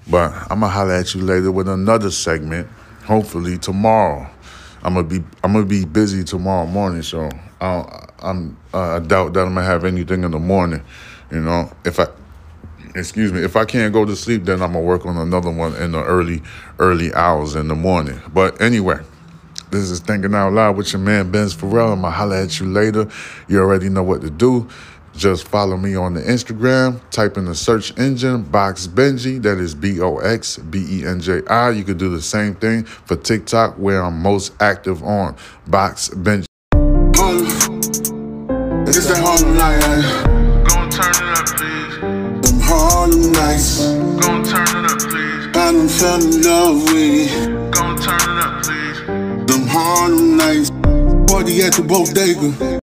But 0.09 0.33
I'm 0.51 0.59
to 0.59 0.67
holler 0.67 0.93
at 0.93 1.15
you 1.15 1.21
later 1.21 1.51
with 1.51 1.69
another 1.69 2.11
segment, 2.11 2.67
hopefully 3.05 3.57
tomorrow. 3.57 4.29
I'm 4.83 4.95
gonna 4.95 5.07
be 5.07 5.23
I'm 5.43 5.53
gonna 5.53 5.65
be 5.65 5.85
busy 5.85 6.25
tomorrow 6.25 6.65
morning, 6.65 7.03
so 7.03 7.29
I 7.61 8.07
I'm 8.19 8.57
uh, 8.73 8.97
I 8.97 8.99
doubt 8.99 9.33
that 9.33 9.45
I'm 9.45 9.53
gonna 9.53 9.65
have 9.65 9.85
anything 9.85 10.25
in 10.25 10.31
the 10.31 10.39
morning. 10.39 10.83
You 11.31 11.39
know, 11.39 11.71
if 11.85 12.01
I 12.01 12.07
excuse 12.93 13.31
me, 13.31 13.41
if 13.43 13.55
I 13.55 13.63
can't 13.63 13.93
go 13.93 14.03
to 14.03 14.15
sleep, 14.15 14.43
then 14.43 14.61
I'm 14.61 14.73
gonna 14.73 14.81
work 14.85 15.05
on 15.05 15.15
another 15.15 15.51
one 15.51 15.73
in 15.77 15.93
the 15.93 16.03
early 16.03 16.43
early 16.79 17.13
hours 17.13 17.55
in 17.55 17.69
the 17.69 17.75
morning. 17.75 18.21
But 18.33 18.61
anyway. 18.61 18.99
This 19.73 19.89
is 19.89 20.01
Thinking 20.01 20.35
Out 20.35 20.53
Loud 20.53 20.77
with 20.77 20.93
your 20.93 21.01
man 21.01 21.31
Benz 21.31 21.51
Farrell. 21.51 21.93
I'm 21.93 22.01
gonna 22.01 22.13
holler 22.13 22.35
at 22.35 22.59
you 22.59 22.67
later. 22.67 23.07
You 23.47 23.59
already 23.59 23.89
know 23.89 24.03
what 24.03 24.21
to 24.21 24.29
do. 24.29 24.67
Just 25.15 25.47
follow 25.47 25.77
me 25.77 25.95
on 25.95 26.13
the 26.13 26.21
Instagram. 26.21 27.01
Type 27.09 27.37
in 27.37 27.45
the 27.45 27.55
search 27.55 27.97
engine 27.97 28.43
Box 28.43 28.85
Benji. 28.85 29.41
That 29.41 29.57
is 29.57 29.73
B 29.73 29.99
O 29.99 30.17
X 30.17 30.57
B 30.57 30.99
E 30.99 31.05
N 31.07 31.19
J 31.19 31.41
I. 31.47 31.71
You 31.71 31.83
could 31.83 31.97
do 31.97 32.09
the 32.09 32.21
same 32.21 32.53
thing 32.53 32.83
for 32.83 33.15
TikTok, 33.15 33.73
where 33.79 34.03
I'm 34.03 34.21
most 34.21 34.53
active 34.61 35.01
on 35.01 35.35
Box 35.65 36.09
Benji. 36.09 36.45
Harlem. 37.15 37.47
It's 38.87 39.07
that 39.07 39.17
Harlem 39.17 39.57
night, 39.57 39.83
eh? 39.85 40.03
Gon' 40.69 40.89
turn 40.91 41.09
it 41.09 41.33
up, 41.35 41.47
please. 41.47 42.51
Them 42.51 42.59
Harlem 42.61 43.31
nights. 43.31 43.79
Gon' 44.21 44.43
turn 44.43 44.85
it 44.85 44.91
up, 44.91 44.99
please. 44.99 45.47
I 45.47 45.71
done 45.71 45.89
fell 45.89 46.21
in 46.21 46.41
love 46.43 46.83
with 46.93 47.31
it. 47.31 47.71
Gon' 47.71 47.97
turn 47.97 48.21
it 48.21 48.43
up, 48.43 48.63
please. 48.63 48.92
Harlem 49.73 50.37
nights. 50.37 50.69
Party 51.25 51.63
at 51.63 51.73
the 51.73 51.81
bodega. 51.81 52.82